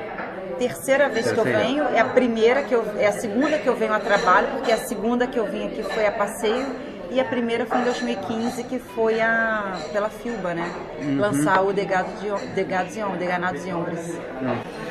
terceira 0.57 1.09
vez 1.09 1.31
que 1.31 1.37
eu 1.37 1.43
Terceira. 1.43 1.67
venho, 1.67 1.83
é 1.83 1.99
a 1.99 2.05
primeira 2.05 2.63
que 2.63 2.73
eu, 2.73 2.83
é 2.97 3.07
a 3.07 3.11
segunda 3.11 3.57
que 3.57 3.67
eu 3.67 3.75
venho 3.75 3.93
a 3.93 3.99
trabalho, 3.99 4.47
porque 4.53 4.71
a 4.71 4.77
segunda 4.77 5.27
que 5.27 5.37
eu 5.37 5.45
vim 5.45 5.67
aqui 5.67 5.83
foi 5.83 6.05
a 6.05 6.11
passeio 6.11 6.65
e 7.11 7.19
a 7.19 7.25
primeira 7.25 7.65
foi 7.65 7.79
em 7.79 7.83
2015 7.83 8.63
que 8.63 8.79
foi 8.79 9.21
a 9.21 9.77
pela 9.91 10.09
Filba, 10.09 10.53
né? 10.53 10.69
Lançar 11.17 11.61
o 11.61 11.71
Degado 11.71 12.09
de 12.19 12.47
Degados 12.53 12.95
e 12.95 13.01
Deganados 13.17 13.65
e 13.65 13.71
Hombres. 13.71 14.17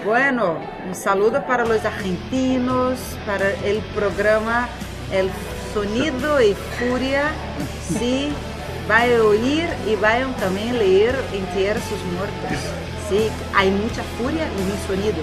Bueno, 0.04 0.58
un 0.86 0.94
saludo 0.94 1.42
para 1.42 1.64
los 1.64 1.84
argentinos, 1.84 2.98
para 3.26 3.50
el 3.64 3.82
programa 3.94 4.68
El 5.10 5.30
Sonido 5.74 6.40
y 6.40 6.54
Furia. 6.78 7.32
Sí, 7.98 8.28
vai 8.88 9.12
oír 9.18 9.68
y 9.88 9.96
vayan 9.96 10.32
también 10.36 10.78
leer 10.78 11.16
Entierra 11.32 11.80
sus 11.80 12.00
muertos. 12.14 12.62
Sí, 13.08 13.28
hay 13.54 13.70
mucha 13.70 14.02
furia 14.16 14.46
en 14.46 14.66
mi 14.66 14.78
sonido. 14.86 15.22